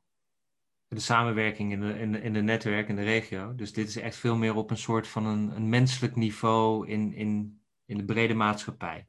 [0.94, 3.54] De samenwerking in de, in, de, in de netwerk in de regio.
[3.54, 7.14] Dus dit is echt veel meer op een soort van een, een menselijk niveau in,
[7.14, 9.06] in, in de brede maatschappij.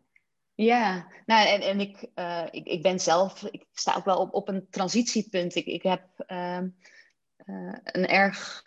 [0.53, 2.01] Ja, nou, en, en ik,
[2.51, 5.55] ik, ik ben zelf, ik sta ook wel op, op een transitiepunt.
[5.55, 6.67] Ik, ik heb ehm,
[7.83, 8.63] een erg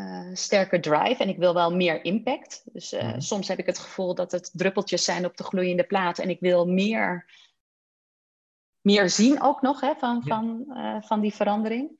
[0.00, 2.62] uh, sterke drive en ik wil wel meer impact.
[2.72, 3.20] Dus mm.
[3.20, 6.40] soms heb ik het gevoel dat het druppeltjes zijn op de gloeiende plaat en ik
[6.40, 7.30] wil meer,
[8.80, 10.34] meer zien ook nog hè, van, ja.
[10.36, 10.64] van,
[11.04, 11.90] van die verandering.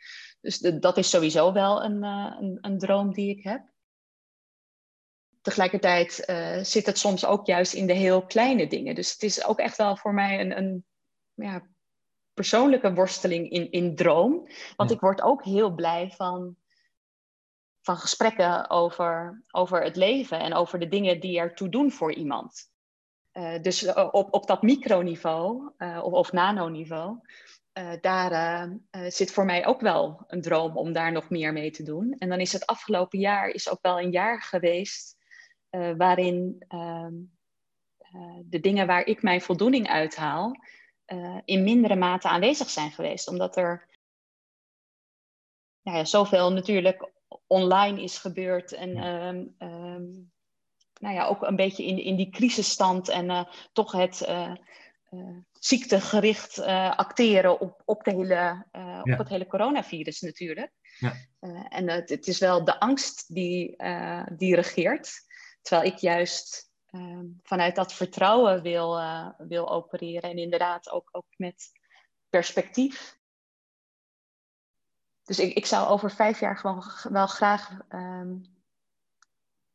[0.45, 3.63] Dus de, dat is sowieso wel een, een, een, droom die ik heb.
[5.41, 6.13] Tegelijkertijd
[6.63, 8.95] zit het soms ook juist in de heel kleine dingen.
[8.95, 10.85] Dus het is ook echt wel voor mij een, een
[11.35, 11.67] ja,
[12.35, 14.49] persoonlijke worsteling in, in droom.
[14.77, 14.95] Want ja.
[14.95, 16.57] ik word ook heel blij van
[17.85, 22.73] van gesprekken over, over het leven en over de dingen die ertoe doen voor iemand.
[23.33, 27.19] Uh, dus op, op dat microniveau uh, of, of nanoniveau,
[28.01, 28.71] daar
[29.09, 32.15] zit voor mij ook wel een droom om daar nog meer mee te doen.
[32.19, 35.17] En dan is het afgelopen jaar is ook wel een jaar geweest
[35.97, 37.13] waarin ehm,
[38.45, 40.57] de dingen waar ik mijn voldoening uithaal
[41.45, 43.29] in mindere mate aanwezig zijn geweest.
[43.29, 43.89] Omdat er
[45.83, 47.13] nou ja, zoveel natuurlijk
[47.47, 48.73] online is gebeurd.
[48.73, 50.33] En um, um,
[51.01, 54.29] nou ja, ook een beetje in, in die crisisstand en toch het,
[55.65, 56.59] uh, ziektegericht
[56.97, 58.67] acteren op, op, de hele,
[59.03, 60.73] op het hele coronavirus natuurlijk.
[60.99, 61.15] Ja.
[61.69, 63.77] en het, het, is wel de angst die,
[64.37, 65.13] die regeert.
[65.63, 69.01] Terwijl ik juist ehm, vanuit dat vertrouwen wil,
[69.39, 71.71] wil opereren en inderdaad ook, ook met
[72.29, 73.19] perspectief.
[75.25, 78.54] Dus ik, ik zou over vijf jaar gewoon wel graag um,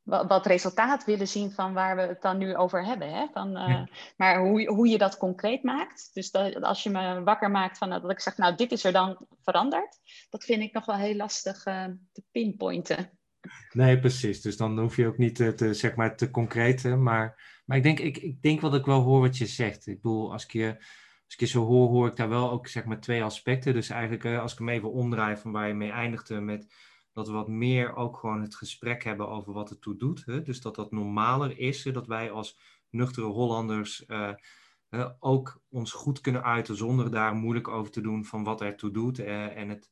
[0.09, 3.13] wat resultaat willen zien van waar we het dan nu over hebben.
[3.13, 3.27] Hè?
[3.33, 3.81] Van, uh,
[4.17, 6.09] Maar hoe, hoe je dat concreet maakt.
[6.13, 8.91] Dus dat, als je me wakker maakt van dat ik zeg, nou dit is er
[8.91, 9.99] dan veranderd.
[10.29, 13.09] Dat vind ik nog wel heel lastig uh, te pinpointen.
[13.71, 14.41] Nee, precies.
[14.41, 16.83] Dus dan hoef je ook niet te, te zeg maar, te concreet.
[16.83, 19.87] Maar, maar ik, denk, ik, ik denk wel dat ik wel hoor wat je zegt.
[19.87, 20.77] Ik bedoel, als ik je
[21.29, 23.73] als ik je zo hoor, hoor ik daar wel ook zeg maar twee aspecten.
[23.73, 26.73] Dus eigenlijk eh, als ik hem even omdraai van waar je mee eindigde met
[27.13, 30.25] dat we wat meer ook gewoon het gesprek hebben over wat het toe doet.
[30.25, 30.41] Hè?
[30.41, 34.33] Dus dat dat normaler is, dat wij als nuchtere Hollanders uh,
[35.19, 38.91] ook ons goed kunnen uiten zonder daar moeilijk over te doen van wat er toe
[38.91, 39.19] doet.
[39.19, 39.91] Uh, en, het,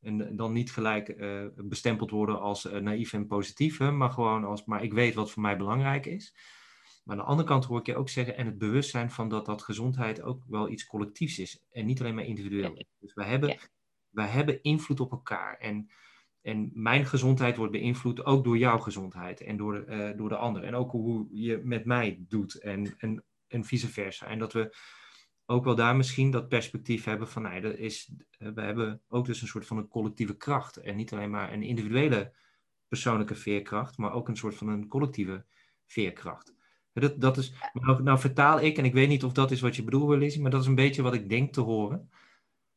[0.00, 1.16] en dan niet gelijk
[1.56, 3.90] bestempeld worden als naïef en positief, hè?
[3.90, 6.34] maar gewoon als, maar ik weet wat voor mij belangrijk is.
[7.04, 9.46] Maar aan de andere kant hoor ik je ook zeggen, en het bewustzijn van dat
[9.46, 11.64] dat gezondheid ook wel iets collectiefs is.
[11.70, 12.86] En niet alleen maar individueel.
[12.98, 13.58] Dus we hebben,
[14.10, 15.56] wij hebben invloed op elkaar.
[15.56, 15.90] En,
[16.42, 20.64] en mijn gezondheid wordt beïnvloed ook door jouw gezondheid en door, uh, door de ander.
[20.64, 24.26] En ook hoe je met mij doet en, en, en vice versa.
[24.26, 24.76] En dat we
[25.46, 29.26] ook wel daar misschien dat perspectief hebben van, nou, dat is, eh, we hebben ook
[29.26, 30.76] dus een soort van een collectieve kracht.
[30.76, 32.32] En niet alleen maar een individuele
[32.88, 35.44] persoonlijke veerkracht, maar ook een soort van een collectieve
[35.86, 36.54] veerkracht.
[36.92, 39.76] Dat, dat is, nou, nou, vertaal ik, en ik weet niet of dat is wat
[39.76, 42.10] je bedoelt, Lizzie, maar dat is een beetje wat ik denk te horen.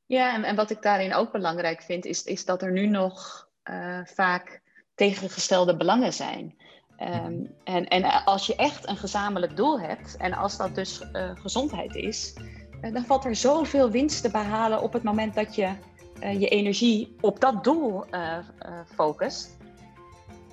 [0.06, 3.50] Ja, en, en wat ik daarin ook belangrijk vind, is, is dat er nu nog
[3.70, 4.62] uh, vaak
[4.96, 6.56] tegengestelde belangen zijn.
[7.00, 11.32] Um, en, en als je echt een gezamenlijk doel hebt, en als dat dus uh,
[11.34, 12.36] gezondheid is,
[12.82, 15.70] uh, dan valt er zoveel winst te behalen op het moment dat je
[16.20, 18.06] je energie op dat doel
[18.96, 19.58] focust.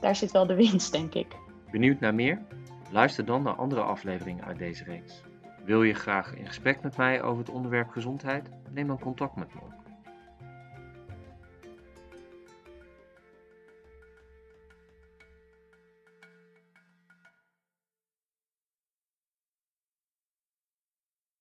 [0.01, 1.37] Daar zit wel de winst, denk ik.
[1.71, 2.43] Benieuwd naar meer?
[2.91, 5.23] Luister dan naar andere afleveringen uit deze reeks.
[5.65, 8.49] Wil je graag in gesprek met mij over het onderwerp gezondheid?
[8.71, 9.78] Neem dan contact met me op.